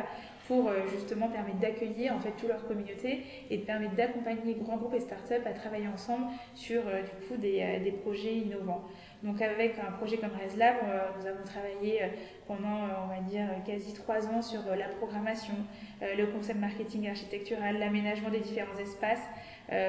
pour 0.50 0.68
euh, 0.68 0.88
justement 0.92 1.28
permettre 1.28 1.60
d'accueillir 1.60 2.12
en 2.12 2.20
fait 2.20 2.32
toute 2.32 2.50
leur 2.50 2.68
communauté 2.68 3.22
et 3.52 3.60
permettre 3.60 3.94
d'accompagner 3.94 4.56
grands 4.56 4.78
groupes 4.78 4.96
et 4.96 5.00
startups 5.00 5.46
à 5.46 5.54
travailler 5.54 5.88
ensemble 5.88 6.26
sur 6.56 6.82
euh, 6.88 7.04
du 7.04 7.28
coup 7.28 7.38
des, 7.38 7.62
euh, 7.62 7.84
des, 7.84 7.92
projets 7.92 8.34
innovants. 8.34 8.84
Donc 9.22 9.44
avec 9.44 9.76
un 9.78 9.92
projet 9.92 10.18
comme 10.18 10.32
ResLab, 10.32 10.76
nous 11.20 11.28
avons 11.28 11.44
travaillé 11.44 12.02
pendant 12.48 12.88
on 13.04 13.08
va 13.08 13.20
dire 13.30 13.48
quasi 13.66 13.94
trois 13.94 14.26
ans 14.28 14.42
sur 14.42 14.62
la 14.78 14.88
programmation, 14.88 15.56
le 16.02 16.26
concept 16.28 16.58
marketing 16.58 17.10
architectural, 17.10 17.80
l'aménagement 17.80 18.30
des 18.30 18.40
différents 18.40 18.80
espaces, 18.80 19.20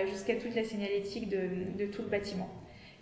jusqu'à 0.08 0.34
toute 0.34 0.56
la 0.56 0.64
signalétique 0.64 1.28
de, 1.28 1.48
de 1.78 1.86
tout 1.86 2.02
le 2.02 2.08
bâtiment. 2.08 2.48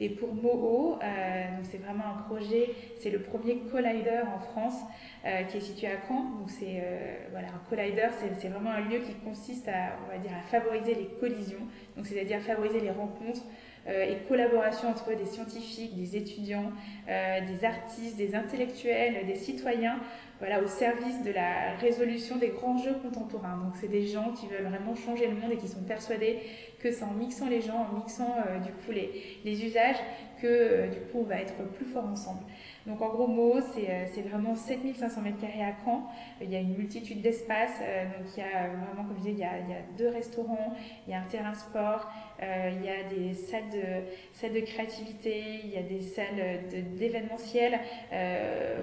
Et 0.00 0.10
pour 0.10 0.32
Moho, 0.32 0.98
euh, 1.02 1.44
c'est 1.64 1.78
vraiment 1.78 2.04
un 2.16 2.22
projet, 2.22 2.70
c'est 2.98 3.10
le 3.10 3.20
premier 3.20 3.58
collider 3.70 4.20
en 4.32 4.38
France 4.38 4.80
euh, 5.26 5.42
qui 5.44 5.56
est 5.56 5.60
situé 5.60 5.88
à 5.88 5.96
Caen. 6.06 6.22
Donc 6.38 6.50
c'est 6.50 6.80
euh, 6.82 7.16
voilà, 7.32 7.48
un 7.48 7.68
collider, 7.68 8.08
c'est 8.38 8.48
vraiment 8.48 8.70
un 8.70 8.88
lieu 8.88 9.00
qui 9.00 9.14
consiste 9.14 9.66
à, 9.68 9.96
on 10.06 10.12
va 10.12 10.18
dire, 10.18 10.30
à 10.32 10.42
favoriser 10.46 10.94
les 10.94 11.08
collisions, 11.18 11.66
donc 11.96 12.06
c'est-à-dire 12.06 12.40
favoriser 12.40 12.80
les 12.80 12.90
rencontres 12.90 13.42
et 13.86 14.18
collaboration 14.28 14.90
entre 14.90 15.16
des 15.16 15.24
scientifiques, 15.24 15.96
des 15.96 16.14
étudiants, 16.14 16.72
des 17.06 17.64
artistes, 17.64 18.18
des 18.18 18.34
intellectuels, 18.34 19.24
des 19.24 19.34
citoyens, 19.34 19.98
voilà, 20.40 20.60
au 20.62 20.66
service 20.66 21.22
de 21.22 21.30
la 21.30 21.74
résolution 21.80 22.36
des 22.36 22.48
grands 22.48 22.76
jeux 22.76 22.96
contemporains. 23.02 23.56
Donc 23.56 23.76
c'est 23.80 23.88
des 23.88 24.06
gens 24.06 24.32
qui 24.32 24.46
veulent 24.46 24.66
vraiment 24.66 24.94
changer 24.94 25.26
le 25.26 25.36
monde 25.36 25.52
et 25.52 25.56
qui 25.56 25.68
sont 25.68 25.82
persuadés 25.84 26.38
que 26.78 26.92
c'est 26.92 27.04
en 27.04 27.12
mixant 27.12 27.48
les 27.48 27.60
gens, 27.60 27.86
en 27.90 27.96
mixant 27.96 28.36
du 28.64 28.72
coup 28.72 28.92
les, 28.92 29.40
les 29.44 29.64
usages, 29.64 29.96
que 30.40 30.88
du 30.88 31.00
coup 31.00 31.20
on 31.20 31.24
va 31.24 31.40
être 31.40 31.54
plus 31.74 31.86
fort 31.86 32.04
ensemble. 32.04 32.42
Donc 32.88 33.02
en 33.02 33.08
gros 33.08 33.26
mots, 33.26 33.60
c'est 33.74 33.90
euh, 33.90 34.28
vraiment 34.28 34.54
7500 34.54 35.20
m2 35.20 35.44
à 35.62 35.84
Caen. 35.84 36.08
Il 36.40 36.50
y 36.50 36.56
a 36.56 36.60
une 36.60 36.74
multitude 36.74 37.20
d'espaces. 37.20 37.78
Euh, 37.82 38.04
donc 38.04 38.26
il 38.34 38.40
y 38.40 38.42
a 38.42 38.68
vraiment, 38.68 39.06
comme 39.06 39.16
je 39.18 39.22
disais, 39.22 39.32
il 39.32 39.38
y 39.38 39.44
a, 39.44 39.58
il 39.58 39.68
y 39.68 39.74
a 39.74 39.82
deux 39.98 40.08
restaurants, 40.08 40.74
il 41.06 41.10
y 41.10 41.14
a 41.14 41.20
un 41.20 41.26
terrain 41.26 41.52
sport, 41.52 42.10
euh, 42.10 42.27
il 42.40 42.84
y 42.84 42.88
a 42.88 43.02
des 43.08 43.34
salles 43.34 43.70
de, 43.72 44.06
salles 44.32 44.52
de 44.52 44.60
créativité, 44.60 45.60
il 45.64 45.70
y 45.70 45.76
a 45.76 45.82
des 45.82 46.00
salles 46.00 46.60
d'événementiel. 46.96 47.78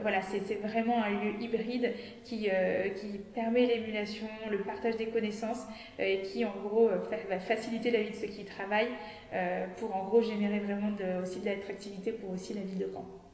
voilà, 0.01 0.21
c'est 0.21 0.55
vraiment 0.55 1.03
un 1.03 1.09
lieu 1.09 1.41
hybride 1.41 1.93
qui, 2.23 2.49
qui 2.95 3.19
permet 3.33 3.65
l'émulation, 3.65 4.27
le 4.49 4.59
partage 4.59 4.97
des 4.97 5.07
connaissances 5.07 5.63
et 5.99 6.21
qui 6.21 6.43
en 6.45 6.55
gros 6.63 6.89
va 7.29 7.39
faciliter 7.39 7.91
la 7.91 8.01
vie 8.01 8.11
de 8.11 8.15
ceux 8.15 8.27
qui 8.27 8.43
travaillent 8.43 8.93
pour 9.77 9.95
en 9.95 10.05
gros 10.05 10.21
générer 10.21 10.59
vraiment 10.59 10.91
aussi 11.21 11.39
de 11.39 11.45
l'attractivité 11.45 12.11
pour 12.11 12.31
aussi 12.31 12.53
la 12.53 12.61
ville 12.61 12.79
de 12.79 12.91
Caen. 12.93 13.24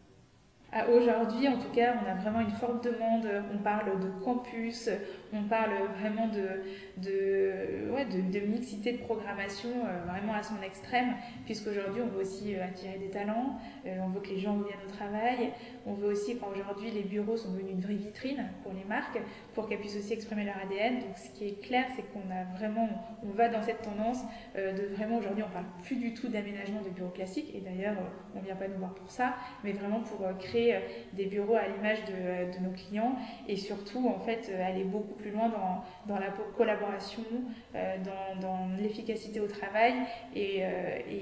Aujourd'hui, 0.73 1.49
en 1.49 1.57
tout 1.57 1.69
cas, 1.75 1.95
on 2.01 2.09
a 2.09 2.13
vraiment 2.13 2.39
une 2.39 2.51
forte 2.51 2.85
demande. 2.85 3.27
On 3.53 3.57
parle 3.57 3.99
de 3.99 4.07
campus, 4.23 4.89
on 5.33 5.43
parle 5.43 5.71
vraiment 5.99 6.27
de, 6.27 6.61
de, 6.97 8.39
mixité 8.45 8.93
de 8.93 8.97
programmation 8.99 9.69
euh, 9.69 10.09
vraiment 10.09 10.33
à 10.33 10.43
son 10.43 10.61
extrême, 10.61 11.13
puisqu'aujourd'hui, 11.45 12.01
on 12.01 12.07
veut 12.07 12.21
aussi 12.21 12.55
euh, 12.55 12.65
attirer 12.65 12.97
des 12.97 13.09
talents, 13.09 13.59
euh, 13.85 13.97
on 14.03 14.07
veut 14.07 14.21
que 14.21 14.29
les 14.29 14.39
gens 14.39 14.57
viennent 14.57 14.85
au 14.87 14.91
travail, 14.91 15.51
on 15.85 15.93
veut 15.93 16.11
aussi, 16.11 16.37
aujourd'hui, 16.55 16.91
les 16.91 17.03
bureaux 17.03 17.37
sont 17.37 17.51
devenus 17.51 17.73
une 17.73 17.81
vraie 17.81 17.95
vitrine 17.95 18.45
pour 18.63 18.73
les 18.73 18.83
marques, 18.83 19.19
pour 19.53 19.67
qu'elles 19.67 19.79
puissent 19.79 19.97
aussi 19.97 20.13
exprimer 20.13 20.45
leur 20.45 20.55
ADN. 20.63 20.99
Donc, 20.99 21.17
ce 21.17 21.29
qui 21.37 21.47
est 21.47 21.61
clair, 21.61 21.85
c'est 21.95 22.03
qu'on 22.13 22.31
a 22.31 22.43
vraiment, 22.57 22.87
on 23.23 23.31
va 23.31 23.49
dans 23.49 23.61
cette 23.61 23.81
tendance 23.81 24.19
de 24.55 24.93
vraiment, 24.95 25.17
aujourd'hui, 25.17 25.43
on 25.47 25.51
parle 25.51 25.65
plus 25.83 25.95
du 25.95 26.13
tout 26.13 26.27
d'aménagement 26.27 26.81
de 26.81 26.89
bureaux 26.89 27.09
classiques, 27.09 27.53
et 27.55 27.59
d'ailleurs, 27.59 27.95
on 28.35 28.39
ne 28.39 28.45
vient 28.45 28.55
pas 28.55 28.67
nous 28.67 28.77
voir 28.77 28.93
pour 28.93 29.09
ça, 29.09 29.35
mais 29.63 29.71
vraiment 29.73 30.01
pour 30.01 30.25
créer 30.39 30.60
euh, 30.69 30.79
des 31.13 31.25
bureaux 31.25 31.55
à 31.55 31.67
l'image 31.67 31.99
de, 32.05 32.57
de, 32.57 32.63
nos 32.63 32.71
clients 32.71 33.15
et 33.47 33.55
surtout 33.55 34.07
en 34.07 34.19
fait 34.19 34.49
euh, 34.49 34.65
aller 34.65 34.83
beaucoup 34.83 35.13
plus 35.15 35.31
loin 35.31 35.49
dans, 35.49 35.83
dans 36.07 36.19
la 36.19 36.29
collaboration, 36.57 37.23
euh, 37.75 37.95
dans, 38.41 38.69
l'efficacité 38.81 39.39
au 39.39 39.47
travail 39.47 39.93
et, 40.35 40.63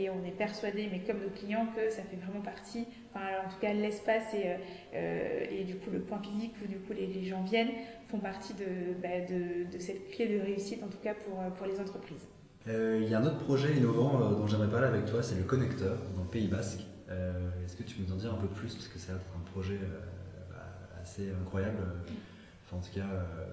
on 0.10 0.26
est 0.26 0.32
persuadé, 0.32 0.88
mais 0.92 1.00
comme 1.00 1.22
nos 1.22 1.30
clients, 1.30 1.68
que 1.76 1.90
ça 1.90 2.02
fait 2.04 2.16
vraiment 2.16 2.42
partie, 2.42 2.86
enfin, 3.14 3.26
en 3.46 3.50
tout 3.50 3.60
cas 3.60 3.74
l'espace 3.74 4.34
et, 4.34 4.56
et 4.94 5.64
du 5.64 5.76
coup 5.76 5.90
le 5.92 6.00
point 6.00 6.22
physique 6.22 6.54
où 6.64 6.68
du 6.68 6.78
coup 6.80 6.94
les, 6.94 7.24
gens 7.24 7.44
viennent 7.44 7.72
font 8.08 8.20
partie 8.20 8.54
de, 8.54 8.94
bah, 9.02 9.20
de, 9.28 9.72
de, 9.72 9.80
cette 9.80 10.10
clé 10.12 10.28
de 10.28 10.42
réussite 10.42 10.84
en 10.84 10.88
tout 10.88 11.00
cas 11.04 11.14
pour, 11.14 11.38
pour 11.56 11.68
les 11.68 11.80
entreprises. 11.80 12.28
Il 12.68 13.10
y 13.10 13.14
a 13.14 13.20
un 13.20 13.26
autre 13.26 13.40
projet 13.40 13.76
innovant 13.76 14.20
dont 14.32 14.48
j'aimerais 14.48 14.70
parler 14.70 14.88
avec 14.88 15.06
toi, 15.06 15.22
c'est 15.22 15.36
le 15.36 15.44
connecteur 15.44 15.98
dans 16.16 16.24
le 16.24 16.30
Pays 16.30 16.48
Basque. 16.48 16.89
Euh, 17.12 17.66
est-ce 17.66 17.76
que 17.76 17.84
tu 17.84 17.96
peux 17.96 18.04
nous 18.04 18.14
en 18.14 18.18
dire 18.18 18.34
un 18.34 18.38
peu 18.38 18.48
plus 18.48 18.74
Parce 18.74 18.88
que 18.88 19.00
c'est 19.00 19.12
un 19.12 19.52
projet 19.52 19.80
euh, 19.82 21.02
assez 21.02 21.32
incroyable, 21.32 21.80
euh, 21.82 22.76
en 22.76 22.80
tout 22.80 22.94
cas 22.94 23.08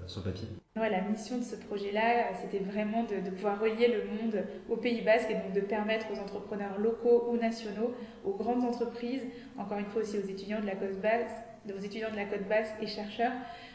sur 0.06 0.22
papier. 0.22 0.46
la 0.75 1.00
mission 1.00 1.38
de 1.38 1.42
ce 1.42 1.56
projet-là, 1.56 2.34
c'était 2.34 2.62
vraiment 2.62 3.04
de, 3.04 3.30
pouvoir 3.30 3.58
relier 3.58 3.88
le 3.88 4.04
monde 4.10 4.44
au 4.68 4.76
Pays 4.76 5.00
Basque 5.00 5.30
et 5.30 5.34
donc 5.34 5.54
de 5.54 5.60
permettre 5.60 6.06
aux 6.12 6.18
entrepreneurs 6.18 6.78
locaux 6.78 7.30
ou 7.30 7.38
nationaux, 7.38 7.94
aux 8.25 8.34
grandes 8.34 8.62
entreprises, 8.62 9.22
encore 9.56 9.78
une 9.78 9.86
fois 9.86 10.02
aussi 10.02 10.18
aux 10.18 10.28
étudiants 10.28 10.60
de 10.60 10.66
la 10.66 10.76
côte 10.76 11.00
basque, 11.00 11.36
aux 11.75 11.80
étudiants 11.80 12.10
de 12.10 12.16
la 12.16 12.26
côte 12.26 12.46
basque 12.46 12.75
et 12.82 12.86
chercheurs 12.86 13.32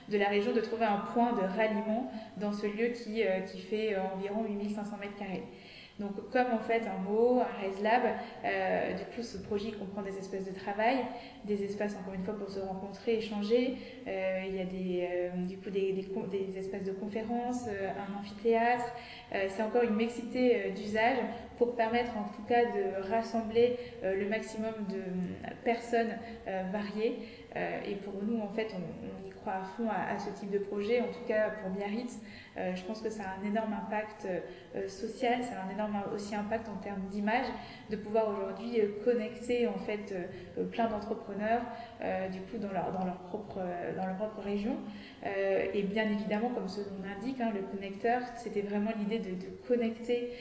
de 0.09 0.17
la 0.17 0.29
région, 0.29 0.53
de 0.53 0.61
trouver 0.61 0.85
un 0.85 0.99
point 1.13 1.33
de 1.33 1.41
ralliement 1.41 2.11
dans 2.37 2.53
ce 2.53 2.67
lieu 2.67 2.89
qui, 2.89 3.23
qui 3.47 3.61
fait 3.61 3.97
environ 3.97 4.45
8500 4.47 4.97
mètres 4.97 5.15
carrés. 5.17 5.43
Donc, 6.01 6.31
comme 6.31 6.47
en 6.51 6.59
fait 6.59 6.81
un 6.87 6.97
mot, 6.97 7.39
un 7.41 7.61
Raise 7.61 7.81
Lab, 7.83 8.01
euh, 8.43 8.93
du 8.93 9.03
coup, 9.15 9.21
ce 9.21 9.37
projet 9.37 9.71
comprend 9.71 10.01
des 10.01 10.17
espaces 10.17 10.45
de 10.45 10.51
travail, 10.51 10.97
des 11.45 11.63
espaces, 11.63 11.95
encore 11.95 12.15
une 12.15 12.23
fois, 12.23 12.35
pour 12.35 12.49
se 12.49 12.59
rencontrer, 12.59 13.17
échanger. 13.17 13.77
Euh, 14.07 14.41
il 14.47 14.55
y 14.55 14.59
a 14.59 14.65
des, 14.65 15.07
euh, 15.11 15.45
du 15.45 15.57
coup 15.59 15.69
des, 15.69 16.57
espaces 16.57 16.83
de 16.83 16.91
conférences, 16.91 17.67
un 17.67 18.19
amphithéâtre. 18.19 18.85
C'est 19.49 19.61
encore 19.61 19.83
une 19.83 19.95
mixité 19.95 20.71
d'usage 20.75 21.17
pour 21.57 21.75
permettre, 21.75 22.17
en 22.17 22.23
tout 22.35 22.43
cas, 22.47 22.63
de 22.65 23.09
rassembler 23.09 23.77
le 24.03 24.27
maximum 24.27 24.73
de 24.89 25.01
personnes 25.63 26.17
variées. 26.71 27.19
et 27.85 27.95
pour 27.95 28.21
nous, 28.23 28.41
en 28.41 28.49
fait, 28.49 28.67
on, 28.75 29.27
y 29.27 29.29
croit 29.29 29.53
à 29.53 29.63
fond 29.63 29.87
à, 29.89 30.17
ce 30.19 30.29
type 30.37 30.51
de 30.51 30.59
projet, 30.59 31.01
en 31.01 31.07
tout 31.07 31.25
cas 31.27 31.49
pour 31.61 31.69
Biarritz. 31.71 32.19
Euh, 32.57 32.75
je 32.75 32.83
pense 32.83 33.01
que 33.01 33.09
ça 33.09 33.23
a 33.23 33.41
un 33.41 33.47
énorme 33.47 33.73
impact 33.73 34.27
euh, 34.75 34.87
social, 34.89 35.41
ça 35.43 35.61
a 35.61 35.67
un 35.67 35.69
énorme 35.69 36.03
aussi 36.13 36.35
impact 36.35 36.67
en 36.67 36.75
termes 36.77 37.07
d'image, 37.09 37.45
de 37.89 37.95
pouvoir 37.95 38.27
aujourd'hui 38.29 38.81
euh, 38.81 39.03
connecter 39.05 39.67
en 39.67 39.77
fait 39.77 40.13
plein 40.71 40.87
d'entrepreneurs 40.87 41.61
du 42.31 42.39
coup 42.41 42.57
dans 42.57 42.71
leur, 42.71 42.91
dans 42.91 43.05
leur, 43.05 43.17
propre, 43.19 43.59
dans 43.95 44.05
leur 44.05 44.15
propre 44.15 44.41
région. 44.41 44.75
et 45.23 45.83
bien 45.83 46.09
évidemment, 46.09 46.49
comme 46.49 46.67
ce 46.67 46.81
nom 46.81 47.03
l'indique, 47.03 47.39
hein, 47.39 47.51
le 47.53 47.61
connecteur, 47.61 48.21
c'était 48.35 48.61
vraiment 48.61 48.91
l'idée 48.97 49.19
de, 49.19 49.35
de, 49.35 49.49
connecter 49.67 50.31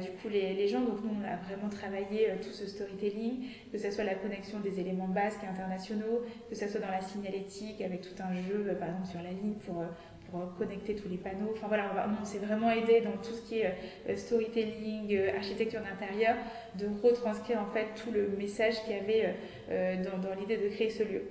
du 0.00 0.10
coup 0.18 0.28
les, 0.30 0.54
les, 0.54 0.68
gens. 0.68 0.80
Donc 0.80 1.04
nous, 1.04 1.10
on 1.10 1.24
a 1.24 1.36
vraiment 1.36 1.68
travaillé 1.68 2.30
tout 2.42 2.50
ce 2.50 2.66
storytelling, 2.66 3.46
que 3.70 3.78
ce 3.78 3.90
soit 3.90 4.04
la 4.04 4.14
connexion 4.14 4.60
des 4.60 4.80
éléments 4.80 5.08
basques 5.08 5.44
et 5.44 5.46
internationaux, 5.46 6.22
que 6.48 6.54
ce 6.54 6.68
soit 6.68 6.80
dans 6.80 6.90
la 6.90 7.02
signalétique 7.02 7.80
avec 7.82 8.00
tout 8.00 8.22
un 8.22 8.34
jeu, 8.34 8.74
par 8.78 8.88
exemple 8.88 9.08
sur 9.08 9.22
la 9.22 9.30
ligne 9.30 9.54
pour 9.66 9.84
connecter 10.58 10.94
tous 10.94 11.08
les 11.08 11.16
panneaux. 11.16 11.50
Enfin 11.52 11.68
voilà, 11.68 11.90
on, 12.20 12.24
s'est 12.24 12.38
vraiment 12.38 12.70
aidé 12.70 13.00
dans 13.00 13.16
tout 13.22 13.34
ce 13.34 13.42
qui 13.42 13.60
est 13.60 13.74
euh, 14.08 14.16
storytelling, 14.16 15.14
euh, 15.16 15.36
architecture 15.36 15.80
d'intérieur, 15.80 16.36
de 16.76 16.86
retranscrire 17.02 17.60
en 17.60 17.66
fait 17.66 17.86
tout 17.94 18.10
le 18.10 18.28
message 18.38 18.82
qu'il 18.84 18.96
y 18.96 18.98
avait 18.98 19.34
euh, 19.70 19.96
dans, 20.02 20.34
l'idée 20.38 20.56
de 20.56 20.68
créer 20.68 20.90
ce 20.90 21.02
lieu. 21.02 21.22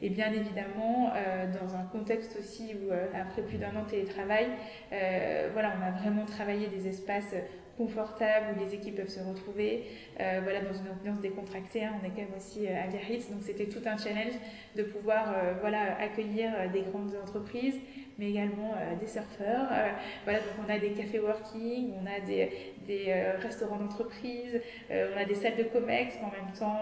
Et 0.00 0.10
bien 0.10 0.32
évidemment, 0.32 1.12
dans 1.60 1.76
un 1.76 1.84
contexte 1.84 2.36
aussi 2.36 2.74
où, 2.74 2.92
après 2.92 3.40
plus 3.42 3.56
d'un 3.56 3.68
an 3.76 3.84
de 3.84 3.90
télétravail, 3.90 4.48
voilà, 4.90 5.74
on 5.78 5.86
a 5.86 5.92
vraiment 5.92 6.24
travaillé 6.24 6.66
des 6.66 6.88
espaces 6.88 7.36
confortables 7.76 8.46
où 8.54 8.64
les 8.64 8.74
équipes 8.74 8.96
peuvent 8.96 9.08
se 9.08 9.20
retrouver, 9.20 9.84
voilà, 10.18 10.60
dans 10.60 10.72
une 10.72 10.90
ambiance 10.90 11.20
décontractée. 11.20 11.84
Hein. 11.84 11.94
on 12.00 12.06
est 12.06 12.10
quand 12.10 12.22
même 12.22 12.36
aussi 12.36 12.66
à 12.68 12.86
Biarritz, 12.86 13.30
donc 13.30 13.42
c'était 13.42 13.66
tout 13.66 13.82
un 13.86 13.96
challenge 13.96 14.34
de 14.76 14.82
pouvoir 14.82 15.34
voilà, 15.60 15.96
accueillir 15.98 16.50
des 16.72 16.82
grandes 16.82 17.14
entreprises, 17.20 17.78
mais 18.18 18.30
également 18.30 18.72
euh, 18.76 18.96
des 18.96 19.06
surfeurs. 19.06 19.68
Euh, 19.72 19.90
voilà, 20.24 20.40
donc 20.40 20.52
on 20.66 20.72
a 20.72 20.78
des 20.78 20.90
cafés 20.90 21.20
working, 21.20 21.92
on 22.00 22.06
a 22.06 22.20
des, 22.24 22.48
euh, 22.90 23.38
restaurants 23.38 23.76
d'entreprise, 23.76 24.60
on 24.90 25.16
a 25.16 25.24
des 25.24 25.34
salles 25.34 25.56
de 25.56 25.62
comex, 25.64 26.16
en 26.22 26.30
même 26.30 26.52
temps 26.58 26.78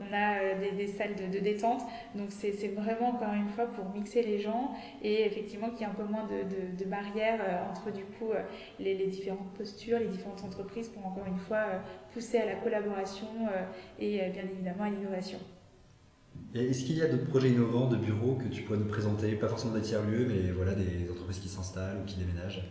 on 0.00 0.14
a 0.14 0.54
des, 0.76 0.86
salles 0.86 1.14
de, 1.14 1.38
détente. 1.38 1.82
Donc 2.14 2.26
c'est 2.30 2.68
vraiment 2.74 3.10
encore 3.10 3.32
une 3.32 3.48
fois 3.48 3.66
pour 3.66 3.88
mixer 3.94 4.22
les 4.22 4.40
gens 4.40 4.72
et 5.02 5.24
effectivement 5.24 5.70
qu'il 5.70 5.80
y 5.80 5.82
ait 5.84 5.86
un 5.86 5.94
peu 5.94 6.04
moins 6.04 6.26
de, 6.26 6.84
barrières 6.84 7.40
entre 7.70 7.90
du 7.90 8.04
coup 8.04 8.32
les, 8.78 8.94
différentes 9.06 9.52
postures, 9.56 9.98
les 9.98 10.08
différentes 10.08 10.33
entreprises 10.42 10.88
pour 10.88 11.06
encore 11.06 11.26
une 11.26 11.38
fois 11.38 11.64
pousser 12.12 12.38
à 12.38 12.46
la 12.46 12.54
collaboration 12.54 13.26
et 13.98 14.30
bien 14.30 14.42
évidemment 14.42 14.84
à 14.84 14.90
l'innovation. 14.90 15.38
Est-ce 16.54 16.84
qu'il 16.84 16.98
y 16.98 17.02
a 17.02 17.08
d'autres 17.08 17.28
projets 17.28 17.50
innovants 17.50 17.88
de 17.88 17.96
bureaux 17.96 18.34
que 18.34 18.48
tu 18.48 18.62
pourrais 18.62 18.78
nous 18.78 18.86
présenter? 18.86 19.34
Pas 19.34 19.48
forcément 19.48 19.74
des 19.74 19.82
tiers-lieux, 19.82 20.26
mais 20.28 20.50
voilà, 20.52 20.74
des 20.74 21.10
entreprises 21.10 21.40
qui 21.40 21.48
s'installent 21.48 21.98
ou 22.02 22.04
qui 22.04 22.16
déménagent 22.16 22.62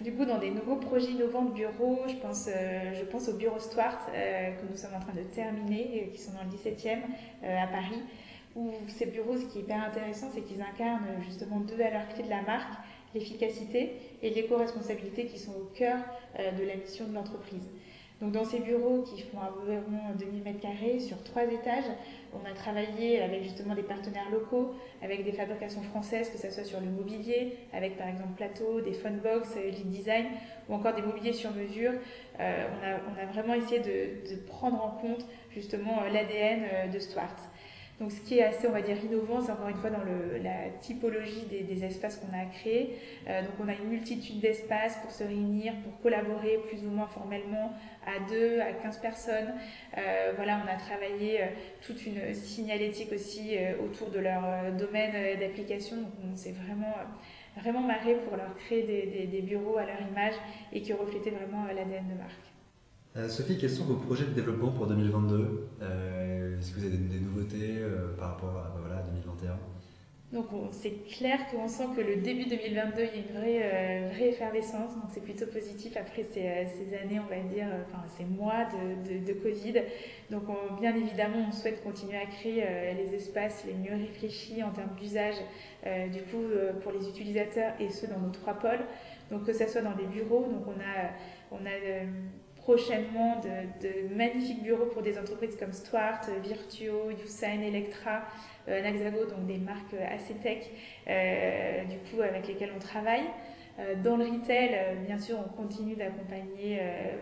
du 0.00 0.12
coup, 0.12 0.24
dans 0.24 0.38
des 0.38 0.50
nouveaux 0.50 0.76
projets 0.76 1.10
innovants 1.10 1.44
de 1.44 1.52
bureaux, 1.52 2.00
je 2.08 2.14
pense, 2.14 2.48
euh, 2.48 2.94
je 2.98 3.04
pense 3.04 3.28
au 3.28 3.34
bureau 3.34 3.58
Stuart 3.58 4.08
euh, 4.14 4.52
que 4.52 4.66
nous 4.70 4.76
sommes 4.76 4.94
en 4.94 5.00
train 5.00 5.12
de 5.12 5.22
terminer, 5.22 6.06
euh, 6.06 6.12
qui 6.12 6.18
sont 6.18 6.32
dans 6.32 6.42
le 6.42 6.48
17e 6.48 7.00
à 7.42 7.66
Paris, 7.66 8.02
où 8.56 8.72
ces 8.88 9.06
bureaux, 9.06 9.36
ce 9.36 9.44
qui 9.44 9.58
est 9.58 9.62
hyper 9.62 9.84
intéressant, 9.84 10.28
c'est 10.32 10.40
qu'ils 10.40 10.62
incarnent 10.62 11.22
justement 11.22 11.60
deux 11.60 11.76
valeurs 11.76 12.08
clés 12.08 12.24
de 12.24 12.30
la 12.30 12.42
marque, 12.42 12.72
l'efficacité 13.14 13.92
et 14.22 14.30
l'éco-responsabilité 14.30 15.26
qui 15.26 15.38
sont 15.38 15.52
au 15.52 15.70
cœur 15.74 15.98
de 16.38 16.64
la 16.64 16.76
mission 16.76 17.06
de 17.06 17.14
l'entreprise. 17.14 17.68
Donc 18.20 18.32
dans 18.32 18.44
ces 18.44 18.60
bureaux 18.60 19.02
qui 19.02 19.22
font 19.22 19.38
environ 19.38 19.82
2000 20.18 20.42
m2 20.42 21.00
sur 21.00 21.22
trois 21.22 21.44
étages, 21.44 21.84
on 22.34 22.46
a 22.46 22.52
travaillé 22.52 23.22
avec 23.22 23.42
justement 23.42 23.74
des 23.74 23.82
partenaires 23.82 24.30
locaux, 24.30 24.74
avec 25.02 25.24
des 25.24 25.32
fabrications 25.32 25.80
françaises, 25.82 26.28
que 26.28 26.36
ce 26.36 26.50
soit 26.50 26.64
sur 26.64 26.80
le 26.80 26.86
mobilier, 26.86 27.56
avec 27.72 27.96
par 27.96 28.08
exemple 28.08 28.32
Plateau, 28.36 28.82
des 28.82 28.92
Funbox, 28.92 29.56
euh, 29.56 29.70
Lead 29.70 29.88
Design, 29.88 30.26
ou 30.68 30.74
encore 30.74 30.94
des 30.94 31.00
mobiliers 31.00 31.32
sur 31.32 31.50
mesure. 31.52 31.92
Euh, 32.38 32.66
on, 32.78 33.20
a, 33.22 33.26
vraiment 33.32 33.54
essayé 33.54 33.80
de, 33.80 34.34
de, 34.34 34.36
prendre 34.46 34.84
en 34.84 34.90
compte 34.90 35.26
justement 35.50 36.02
euh, 36.02 36.10
l'ADN 36.10 36.90
de 36.92 36.98
Stuart. 36.98 37.36
Donc 38.00 38.12
ce 38.12 38.20
qui 38.22 38.38
est 38.38 38.42
assez, 38.42 38.66
on 38.66 38.72
va 38.72 38.80
dire, 38.80 38.96
innovant, 39.04 39.42
c'est 39.42 39.52
encore 39.52 39.68
une 39.68 39.76
fois 39.76 39.90
dans 39.90 40.02
la 40.42 40.70
typologie 40.80 41.44
des, 41.50 41.84
espaces 41.84 42.16
qu'on 42.16 42.34
a 42.34 42.46
créés. 42.46 42.96
Euh, 43.28 43.42
donc 43.42 43.50
on 43.62 43.68
a 43.68 43.74
une 43.74 43.88
multitude 43.90 44.40
d'espaces 44.40 44.96
pour 45.02 45.10
se 45.10 45.22
réunir, 45.22 45.74
pour 45.84 46.00
collaborer 46.00 46.60
plus 46.66 46.82
ou 46.82 46.90
moins 46.90 47.06
formellement 47.06 47.74
à 48.06 48.18
2, 48.30 48.60
à 48.60 48.72
15 48.72 49.00
personnes. 49.00 49.52
Euh, 49.98 50.32
voilà, 50.34 50.62
on 50.64 50.68
a 50.68 50.76
travaillé 50.76 51.42
euh, 51.42 51.46
toute 51.82 52.06
une 52.06 52.32
signalétique 52.32 53.12
aussi 53.12 53.58
autour 53.84 54.08
de 54.08 54.18
leur 54.18 54.72
domaine 54.78 55.38
d'application. 55.38 55.96
Donc 55.96 56.12
on 56.32 56.34
s'est 56.34 56.52
vraiment 56.52 56.94
vraiment 57.56 57.82
marré 57.82 58.14
pour 58.14 58.36
leur 58.36 58.56
créer 58.56 58.84
des, 58.84 59.06
des, 59.06 59.26
des, 59.26 59.42
bureaux 59.42 59.76
à 59.76 59.84
leur 59.84 60.00
image 60.00 60.34
et 60.72 60.80
qui 60.80 60.92
reflétaient 60.94 61.30
vraiment 61.30 61.66
l'ADN 61.66 62.08
de 62.08 62.14
marque. 62.14 62.49
Euh, 63.16 63.28
Sophie, 63.28 63.58
quels 63.58 63.70
sont 63.70 63.84
vos 63.84 63.96
projets 63.96 64.24
de 64.24 64.30
développement 64.30 64.70
pour 64.70 64.86
2022 64.86 65.68
euh, 65.82 66.58
Est-ce 66.58 66.70
que 66.70 66.78
vous 66.78 66.86
avez 66.86 66.96
des, 66.96 67.18
nouveautés 67.18 67.78
euh, 67.78 68.14
par 68.16 68.30
rapport 68.30 68.50
à 68.50 68.76
voilà, 68.80 69.02
2021 69.02 69.58
donc 70.32 70.46
c'est 70.70 71.08
clair 71.08 71.40
qu'on 71.50 71.66
sent 71.66 71.86
que 71.96 72.00
le 72.00 72.22
début 72.22 72.44
2022, 72.44 73.02
il 73.02 73.04
y 73.04 73.08
a 73.08 73.14
une 73.16 73.36
vraie, 73.36 74.10
vraie 74.14 74.28
effervescence, 74.28 74.94
donc 74.94 75.06
c'est 75.12 75.24
plutôt 75.24 75.46
positif 75.46 75.96
après 75.96 76.22
ces, 76.22 76.68
ces, 76.68 76.96
années, 76.96 77.18
on 77.18 77.28
va 77.28 77.40
dire, 77.52 77.66
enfin 77.84 78.04
ces 78.16 78.24
mois 78.24 78.64
de, 78.66 79.26
de, 79.26 79.32
Covid. 79.32 79.82
Donc 80.30 80.44
on, 80.48 80.74
bien 80.80 80.94
évidemment, 80.94 81.48
on 81.48 81.50
souhaite 81.50 81.82
continuer 81.82 82.16
à 82.16 82.26
créer 82.26 82.64
les 82.96 83.12
espaces 83.12 83.64
les 83.66 83.74
mieux 83.74 83.96
réfléchis 83.96 84.62
en 84.62 84.70
termes 84.70 84.94
d'usage, 85.00 85.34
du 86.12 86.22
coup 86.22 86.44
pour 86.80 86.92
les 86.92 87.08
utilisateurs 87.08 87.72
et 87.80 87.90
ceux 87.90 88.06
dans 88.06 88.20
nos 88.20 88.30
trois 88.30 88.54
pôles. 88.54 88.84
Donc 89.32 89.46
que 89.46 89.52
ce 89.52 89.66
soit 89.66 89.82
dans 89.82 89.96
les 89.96 90.06
bureaux, 90.06 90.46
donc 90.48 90.64
on 90.68 90.78
a, 90.78 91.10
on 91.50 91.66
a 91.66 92.06
prochainement 92.70 93.40
de, 93.40 94.14
magnifiques 94.14 94.62
bureaux 94.62 94.86
pour 94.86 95.02
des 95.02 95.18
entreprises 95.18 95.56
comme 95.56 95.72
Stuart, 95.72 96.20
Virtuo, 96.40 97.10
Usain, 97.10 97.60
Electra, 97.62 98.22
euh, 98.68 98.80
Naxago, 98.80 99.24
donc 99.24 99.44
des 99.46 99.58
marques 99.58 99.94
assez 99.94 100.34
tech, 100.34 100.66
euh, 101.08 101.84
du 101.84 101.96
coup 101.98 102.22
avec 102.22 102.46
lesquelles 102.46 102.70
on 102.74 102.78
travaille. 102.78 103.24
Euh, 103.80 103.94
dans 104.02 104.16
le 104.16 104.24
retail, 104.24 104.70
euh, 104.74 104.94
bien 105.06 105.18
sûr, 105.18 105.38
on 105.38 105.56
continue 105.56 105.94
d'accompagner 105.94 106.78
euh, 106.80 107.16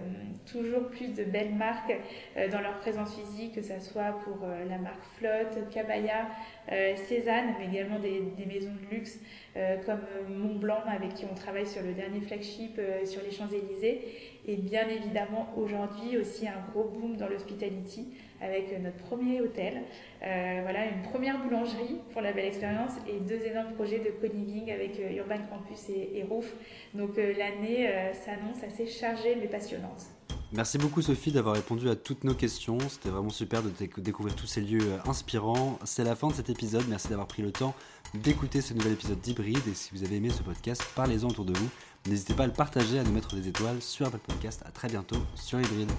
toujours 0.50 0.88
plus 0.88 1.14
de 1.14 1.24
belles 1.24 1.54
marques 1.54 1.94
dans 2.50 2.60
leur 2.60 2.78
présence 2.78 3.14
physique, 3.14 3.54
que 3.54 3.62
ce 3.62 3.78
soit 3.80 4.18
pour 4.24 4.46
la 4.46 4.78
marque 4.78 5.04
Flotte, 5.18 5.68
Cabaya, 5.70 6.26
Cézanne, 6.96 7.54
mais 7.58 7.66
également 7.66 7.98
des, 7.98 8.22
des, 8.34 8.46
maisons 8.46 8.72
de 8.72 8.96
luxe 8.96 9.18
comme 9.84 10.00
Montblanc, 10.30 10.84
avec 10.86 11.12
qui 11.12 11.26
on 11.30 11.34
travaille 11.34 11.66
sur 11.66 11.82
le 11.82 11.92
dernier 11.92 12.22
flagship 12.22 12.80
sur 13.04 13.22
les 13.22 13.30
Champs-Élysées. 13.30 14.00
Et 14.46 14.56
bien 14.56 14.88
évidemment, 14.88 15.52
aujourd'hui 15.58 16.16
aussi 16.16 16.48
un 16.48 16.64
gros 16.72 16.84
boom 16.84 17.18
dans 17.18 17.28
l'hospitality 17.28 18.08
avec 18.40 18.80
notre 18.82 18.96
premier 18.96 19.40
hôtel. 19.40 19.82
Euh, 20.22 20.60
voilà, 20.62 20.86
une 20.86 21.02
première 21.02 21.42
boulangerie 21.42 22.00
pour 22.12 22.22
la 22.22 22.32
belle 22.32 22.46
expérience 22.46 22.92
et 23.08 23.20
deux 23.20 23.44
énormes 23.46 23.72
projets 23.74 23.98
de 23.98 24.10
co-living 24.20 24.70
avec 24.70 24.98
euh, 25.00 25.16
Urban 25.16 25.38
Campus 25.50 25.88
et, 25.90 26.18
et 26.18 26.24
Roof. 26.24 26.52
Donc 26.94 27.18
euh, 27.18 27.34
l'année 27.36 27.90
s'annonce 28.12 28.62
assez 28.64 28.86
chargée 28.86 29.36
mais 29.36 29.48
passionnante. 29.48 30.06
Merci 30.50 30.78
beaucoup 30.78 31.02
Sophie 31.02 31.30
d'avoir 31.30 31.56
répondu 31.56 31.90
à 31.90 31.96
toutes 31.96 32.24
nos 32.24 32.32
questions. 32.32 32.78
C'était 32.88 33.10
vraiment 33.10 33.28
super 33.28 33.62
de 33.62 33.70
découvrir 34.00 34.34
tous 34.34 34.46
ces 34.46 34.62
lieux 34.62 34.94
inspirants. 35.06 35.78
C'est 35.84 36.04
la 36.04 36.16
fin 36.16 36.28
de 36.28 36.32
cet 36.32 36.48
épisode. 36.48 36.84
Merci 36.88 37.08
d'avoir 37.08 37.26
pris 37.26 37.42
le 37.42 37.52
temps 37.52 37.74
d'écouter 38.14 38.62
ce 38.62 38.72
nouvel 38.72 38.94
épisode 38.94 39.20
d'Hybride. 39.20 39.66
Et 39.68 39.74
si 39.74 39.90
vous 39.92 40.04
avez 40.04 40.16
aimé 40.16 40.30
ce 40.30 40.42
podcast, 40.42 40.82
parlez-en 40.94 41.28
autour 41.28 41.44
de 41.44 41.52
vous. 41.52 41.68
N'hésitez 42.08 42.32
pas 42.32 42.44
à 42.44 42.46
le 42.46 42.54
partager, 42.54 42.98
à 42.98 43.04
nous 43.04 43.12
mettre 43.12 43.34
des 43.36 43.48
étoiles 43.48 43.82
sur 43.82 44.06
Apple 44.06 44.18
Podcast. 44.18 44.62
À 44.64 44.70
très 44.70 44.88
bientôt 44.88 45.18
sur 45.34 45.60
Hybride. 45.60 45.90